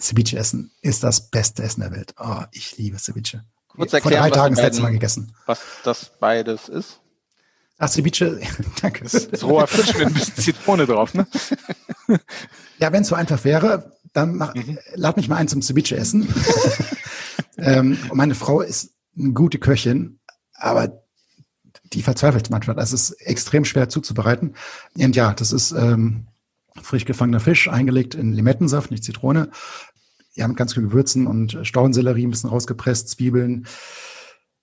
[0.00, 2.14] Ceviche essen ist das beste Essen der Welt.
[2.18, 3.44] Oh, ich liebe Ceviche.
[3.68, 5.34] Kurz erklären, Vor drei Tagen das letzte Mal gegessen.
[5.46, 7.00] Was das beides ist?
[7.78, 8.40] Ach, Ceviche,
[8.82, 9.04] danke.
[9.04, 11.26] Das ist roher Fisch mit ein bisschen Zitrone drauf, ne?
[12.78, 14.78] Ja, wenn es so einfach wäre, dann mach, mhm.
[14.94, 16.28] lad mich mal ein zum Ceviche essen.
[17.56, 20.18] ähm, meine Frau ist eine gute Köchin,
[20.54, 21.04] aber
[21.92, 22.76] die verzweifelt manchmal.
[22.76, 24.54] Das ist extrem schwer zuzubereiten.
[24.96, 26.26] Und ja, das ist ähm,
[26.82, 29.50] frisch gefangener Fisch, eingelegt in Limettensaft, nicht Zitrone.
[30.34, 33.66] Ja, mit ganz viel Gewürzen und Staudensellerie ein bisschen rausgepresst, Zwiebeln,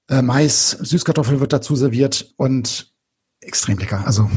[0.10, 2.94] äh, Mais, Süßkartoffel wird dazu serviert und
[3.40, 4.06] extrem lecker.
[4.06, 4.30] Also,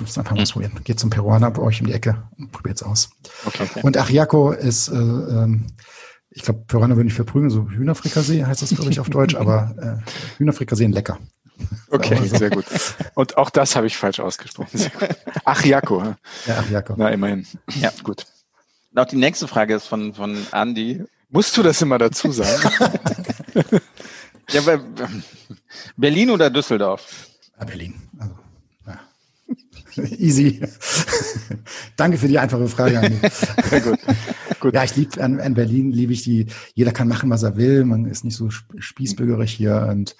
[0.00, 0.80] muss einfach mal probieren.
[0.82, 3.10] Geht zum Peruaner bei euch um die Ecke und probiert's aus.
[3.44, 3.80] Okay, okay.
[3.82, 5.66] Und Achiaco ist, äh, ähm,
[6.40, 9.74] ich glaube, Peruaner würden nicht verprügeln, so Hühnerfrikassee heißt das, glaube ich, auf Deutsch, aber
[10.02, 11.18] äh, Hühnerfrikassee lecker.
[11.90, 12.38] Okay, also.
[12.38, 12.64] sehr gut.
[13.14, 14.80] Und auch das habe ich falsch ausgesprochen.
[15.44, 16.02] Achiaco.
[16.46, 16.94] Ja, Achiaco.
[16.96, 17.46] Na, immerhin.
[17.78, 18.24] Ja, gut.
[18.94, 21.04] Auch die nächste Frage ist von, von Andy.
[21.28, 22.70] Musst du das immer dazu sagen?
[24.50, 24.80] ja, bei,
[25.98, 27.28] Berlin oder Düsseldorf?
[27.58, 27.94] Ja, Berlin.
[30.18, 30.60] Easy.
[31.96, 32.96] Danke für die einfache Frage.
[32.96, 33.18] Andy.
[33.68, 33.98] Sehr gut.
[34.60, 34.74] gut.
[34.74, 37.84] Ja, ich liebe an, an Berlin, liebe ich die, jeder kann machen, was er will.
[37.84, 40.16] Man ist nicht so spießbürgerig hier und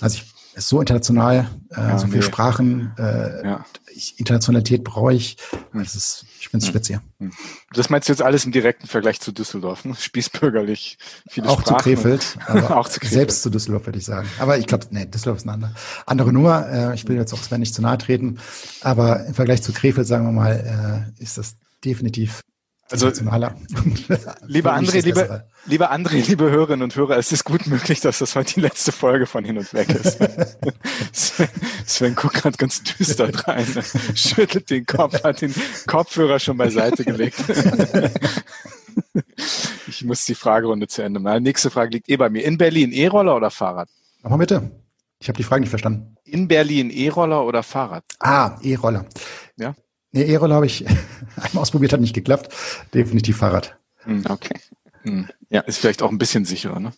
[0.00, 2.22] also ich ist so international, äh, so viele.
[2.22, 3.64] Sprachen, äh, ja.
[4.16, 5.36] Internationalität brauche ich.
[5.72, 5.82] Hm.
[5.82, 6.74] Das ist, ich finde es hm.
[6.74, 7.00] speziell.
[7.18, 7.32] Hm.
[7.72, 9.94] Das meinst du jetzt alles im direkten Vergleich zu Düsseldorf, ne?
[9.94, 10.98] Spießbürgerlich,
[11.28, 11.78] viele auch Sprachen.
[11.78, 12.38] Zu Krefeld,
[12.70, 13.12] auch zu Krefeld.
[13.12, 14.28] Selbst zu Düsseldorf, würde ich sagen.
[14.38, 15.74] Aber ich glaube, nee, Düsseldorf ist eine andere,
[16.06, 16.68] andere Nummer.
[16.68, 18.38] Äh, ich will jetzt auch Sven nicht zu nahe treten.
[18.82, 22.40] Aber im Vergleich zu Krefeld, sagen wir mal, äh, ist das definitiv
[22.90, 23.08] also,
[24.46, 28.34] lieber André, liebe, lieber André, liebe Hörerinnen und Hörer, es ist gut möglich, dass das
[28.34, 30.18] heute die letzte Folge von Hin und Weg ist.
[31.12, 31.48] Sven,
[31.84, 33.66] Sven guckt gerade ganz düster rein,
[34.14, 35.54] schüttelt den Kopf, hat den
[35.86, 37.38] Kopfhörer schon beiseite gelegt.
[39.86, 41.42] ich muss die Fragerunde zu Ende machen.
[41.42, 42.44] Nächste Frage liegt eh bei mir.
[42.44, 43.90] In Berlin, E-Roller oder Fahrrad?
[44.22, 44.70] Nochmal bitte.
[45.20, 46.16] Ich habe die Frage nicht verstanden.
[46.24, 48.04] In Berlin, E-Roller oder Fahrrad?
[48.20, 49.04] Ah, E-Roller.
[49.56, 49.74] Ja.
[50.12, 50.86] Nee, E-Roller habe ich
[51.36, 52.54] einmal ausprobiert, hat nicht geklappt.
[52.94, 53.78] Definitiv Fahrrad.
[54.04, 54.58] Hm, okay.
[55.02, 55.28] Hm.
[55.50, 56.92] Ja, ist vielleicht auch ein bisschen sicherer, ne?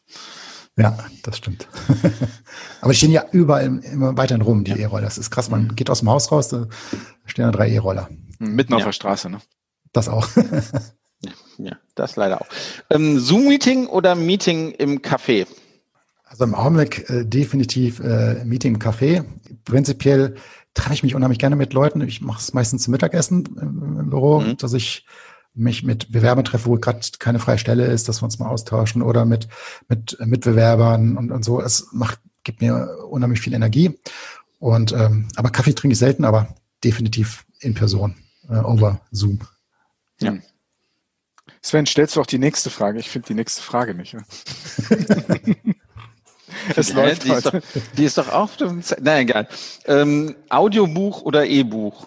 [0.77, 1.69] Ja, das stimmt.
[2.81, 4.77] Aber die stehen ja überall immer weiterhin rum, die ja.
[4.79, 5.05] E-Roller.
[5.05, 5.51] Das ist krass.
[5.51, 5.77] Man mhm.
[5.77, 6.69] geht aus dem Haus raus, da
[7.27, 8.09] stehen da drei E-Roller.
[8.39, 8.79] Hm, mitten ja.
[8.79, 9.41] auf der Straße, ne?
[9.93, 10.29] Das auch.
[11.59, 12.47] ja, das leider auch.
[12.89, 15.47] Ähm, Zoom-Meeting oder Meeting im Café?
[16.25, 19.25] Also im Augenblick äh, definitiv äh, Meeting im Café.
[19.65, 20.37] Prinzipiell
[20.75, 22.01] treffe ich mich unheimlich gerne mit Leuten.
[22.03, 24.57] Ich mache es meistens zum Mittagessen im, im Büro, mhm.
[24.57, 25.07] dass ich
[25.53, 29.03] mich mit Bewerbern treffe, wo gerade keine freie Stelle ist, dass wir uns mal austauschen
[29.03, 29.49] oder mit,
[29.89, 31.61] mit Mitbewerbern und, und so.
[31.61, 33.99] Es macht, gibt mir unheimlich viel Energie.
[34.59, 36.55] Und ähm, aber Kaffee trinke ich selten, aber
[36.85, 38.15] definitiv in Person,
[38.49, 39.41] äh, over Zoom.
[40.21, 40.37] Ja.
[41.63, 43.01] Sven, stellst du auch die nächste Frage?
[43.01, 44.17] Ich finde die nächste Frage nicht.
[46.77, 47.55] Es läuft die, ist doch,
[47.97, 49.49] die ist doch auf dem Nein, egal.
[49.87, 52.07] Ähm, Audiobuch oder E-Buch?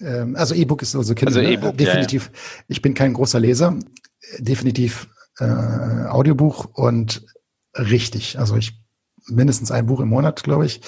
[0.00, 1.40] Ähm, also E-Book ist also Kindle.
[1.40, 2.26] Also E-Book, definitiv.
[2.26, 2.64] Ja, ja.
[2.68, 3.78] Ich bin kein großer Leser.
[4.38, 5.08] Definitiv
[5.38, 7.24] äh, Audiobuch und
[7.74, 8.38] richtig.
[8.38, 8.80] Also ich
[9.28, 10.80] mindestens ein Buch im Monat, glaube ich,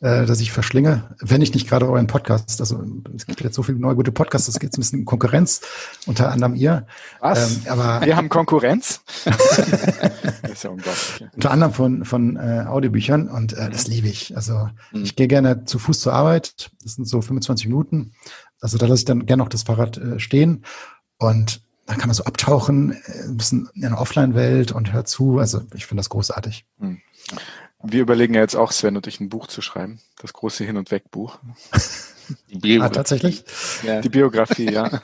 [0.00, 2.82] äh, dass ich verschlinge, wenn ich nicht gerade euren Podcast, also
[3.14, 5.60] es gibt jetzt so viele neue gute Podcasts, es gibt ein bisschen Konkurrenz,
[6.06, 6.86] unter anderem ihr.
[7.20, 7.56] Was?
[7.56, 9.00] Ähm, aber Wir haben Konkurrenz?
[9.24, 11.28] das ist ja unglaublich.
[11.34, 14.36] Unter anderem von, von äh, Audiobüchern und äh, das liebe ich.
[14.36, 15.04] Also mhm.
[15.04, 18.12] ich gehe gerne zu Fuß zur Arbeit, das sind so 25 Minuten,
[18.60, 20.64] also da lasse ich dann gerne noch das Fahrrad äh, stehen
[21.18, 25.38] und da kann man so abtauchen, äh, ein bisschen in der Offline-Welt und hört zu.
[25.38, 26.64] Also ich finde das großartig.
[26.78, 27.00] Mhm.
[27.82, 30.00] Wir überlegen ja jetzt auch, Sven und ich ein Buch zu schreiben.
[30.20, 31.38] Das große Hin- und Weg-Buch.
[32.80, 33.44] Ah, tatsächlich?
[33.82, 34.00] Ja.
[34.00, 35.00] Die Biografie, ja.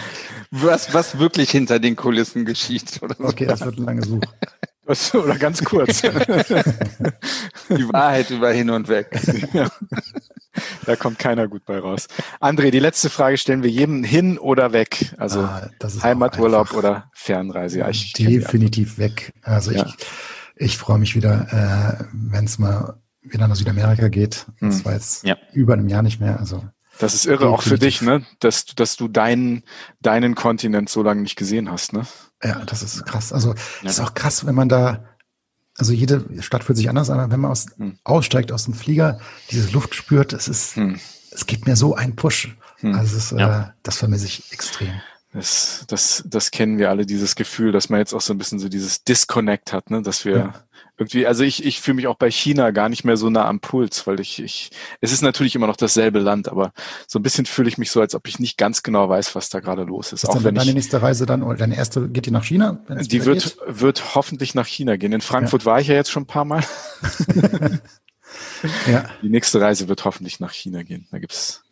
[0.50, 3.02] was, was wirklich hinter den Kulissen geschieht.
[3.02, 3.24] Oder so.
[3.24, 4.22] Okay, das wird ein langes Buch.
[5.14, 6.00] Oder ganz kurz.
[7.68, 9.08] Die Wahrheit über Hin und Weg.
[9.52, 9.70] Ja.
[10.86, 12.08] Da kommt keiner gut bei raus.
[12.40, 15.14] André, die letzte Frage stellen wir jedem hin oder weg.
[15.18, 15.68] Also ah,
[16.02, 17.80] Heimaturlaub oder Fernreise.
[17.80, 19.34] Ja, ich Definitiv weg.
[19.42, 19.86] Also ja.
[19.86, 20.06] ich
[20.58, 24.46] ich freue mich wieder, äh, wenn es mal wieder nach Südamerika geht.
[24.60, 24.84] Das hm.
[24.84, 25.36] war jetzt ja.
[25.52, 26.38] über einem Jahr nicht mehr.
[26.38, 26.64] Also
[26.98, 28.24] das ist irre auch für dich, ne?
[28.40, 29.62] Dass, dass du deinen,
[30.00, 32.06] deinen Kontinent so lange nicht gesehen hast, ne?
[32.42, 33.32] Ja, das ist krass.
[33.32, 33.90] Also ja.
[33.90, 35.04] ist auch krass, wenn man da,
[35.76, 37.98] also jede Stadt fühlt sich anders an, wenn man aus, hm.
[38.02, 40.98] aussteigt aus dem Flieger, diese Luft spürt, es ist, hm.
[41.30, 42.56] es gibt mir so einen Push.
[42.78, 42.94] Hm.
[42.94, 43.62] Also es ist, ja.
[43.62, 45.00] äh, das vermisse ich extrem.
[45.38, 48.58] Das, das, das kennen wir alle, dieses Gefühl, dass man jetzt auch so ein bisschen
[48.58, 50.02] so dieses Disconnect hat, ne?
[50.02, 50.54] dass wir ja.
[50.96, 53.60] irgendwie, also ich, ich fühle mich auch bei China gar nicht mehr so nah am
[53.60, 54.70] Puls, weil ich, ich,
[55.00, 56.72] es ist natürlich immer noch dasselbe Land, aber
[57.06, 59.48] so ein bisschen fühle ich mich so, als ob ich nicht ganz genau weiß, was
[59.48, 60.24] da gerade los ist.
[60.24, 62.80] ist auch wenn deine ich, nächste Reise dann, oder deine erste, geht die nach China?
[62.88, 63.80] Die wird, geht?
[63.80, 65.12] wird hoffentlich nach China gehen.
[65.12, 65.66] In Frankfurt ja.
[65.66, 66.64] war ich ja jetzt schon ein paar Mal.
[68.86, 69.04] Ja.
[69.22, 71.06] Die nächste Reise wird hoffentlich nach China gehen.
[71.10, 71.62] Da gibt's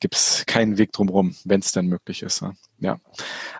[0.00, 2.42] gibt's keinen Weg drumherum, wenn es denn möglich ist.
[2.78, 2.98] Ja.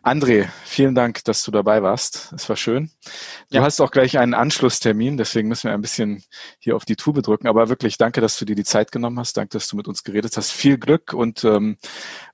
[0.02, 2.32] André, vielen Dank, dass du dabei warst.
[2.32, 2.90] Es war schön.
[3.50, 3.62] Du ja.
[3.62, 6.22] hast auch gleich einen Anschlusstermin, deswegen müssen wir ein bisschen
[6.58, 7.48] hier auf die Tube drücken.
[7.48, 9.36] Aber wirklich danke, dass du dir die Zeit genommen hast.
[9.36, 10.52] Danke, dass du mit uns geredet hast.
[10.52, 11.78] Viel Glück und, ähm,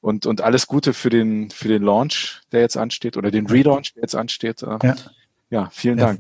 [0.01, 3.95] und, und alles Gute für den, für den Launch, der jetzt ansteht, oder den Relaunch,
[3.95, 4.61] der jetzt ansteht.
[4.61, 4.79] Ja,
[5.49, 6.17] ja vielen ja.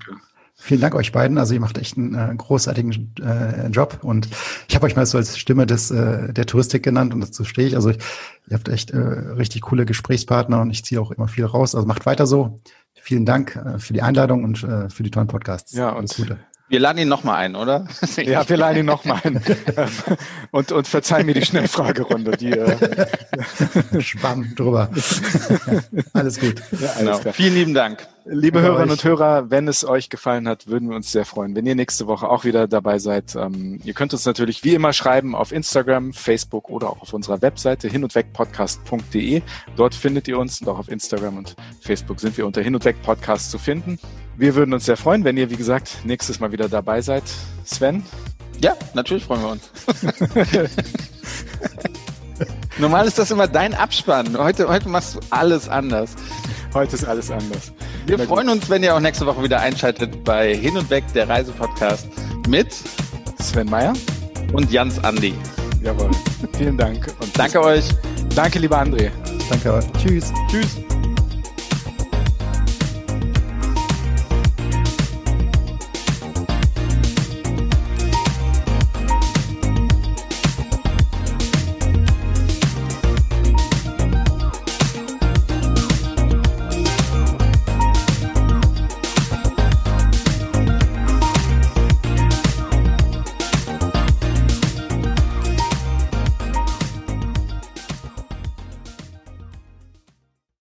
[0.65, 1.37] Vielen Dank euch beiden.
[1.37, 4.31] Also ihr macht echt einen äh, großartigen äh, Job und
[4.67, 7.69] ich habe euch mal so als Stimme des äh, der Touristik genannt und dazu stehe
[7.69, 7.77] ich.
[7.77, 7.99] Also ich,
[8.49, 11.75] ihr habt echt äh, richtig coole Gesprächspartner und ich ziehe auch immer viel raus.
[11.75, 12.62] Also macht weiter so.
[12.95, 15.75] Vielen Dank äh, für die Einladung und äh, für die tollen Podcasts.
[15.75, 16.39] Ja und Alles Gute.
[16.69, 17.87] Wir laden ihn nochmal ein, oder?
[18.17, 19.43] ja, wir laden ihn nochmal ein.
[20.51, 22.39] und, und verzeihen mir die Schnellfragerunde.
[22.39, 24.89] Die, äh Schwamm drüber.
[26.15, 26.55] alles gut.
[26.81, 27.33] Ja, alles genau.
[27.35, 28.09] Vielen lieben Dank.
[28.27, 31.66] Liebe Hörerinnen und Hörer, wenn es euch gefallen hat, würden wir uns sehr freuen, wenn
[31.66, 33.37] ihr nächste Woche auch wieder dabei seid.
[33.37, 37.43] Ähm, ihr könnt uns natürlich wie immer schreiben auf Instagram, Facebook oder auch auf unserer
[37.43, 39.43] Webseite hinundwegpodcast.de.
[39.77, 42.87] Dort findet ihr uns und auch auf Instagram und Facebook sind wir unter Hin und
[42.87, 43.99] Weg Podcast zu finden.
[44.39, 47.25] Wir würden uns sehr freuen, wenn ihr, wie gesagt, nächstes Mal wieder dabei seid.
[47.66, 48.03] Sven?
[48.59, 49.70] Ja, natürlich freuen wir uns.
[52.79, 54.39] Normal ist das immer dein Abspann.
[54.39, 56.16] Heute, heute machst du alles anders.
[56.75, 57.72] Heute ist alles anders.
[58.07, 58.57] Wir Na freuen gut.
[58.57, 62.09] uns, wenn ihr auch nächste Woche wieder einschaltet bei Hin und Weg, der Reisepodcast
[62.49, 62.68] mit
[63.41, 63.93] Sven Meyer
[64.53, 65.35] und Jans Andi.
[65.83, 66.11] Jawohl.
[66.57, 67.07] Vielen Dank.
[67.20, 67.85] Und Danke euch.
[68.35, 69.11] Danke, lieber André.
[69.49, 69.85] Danke euch.
[70.03, 70.33] Tschüss.
[70.51, 70.79] Tschüss.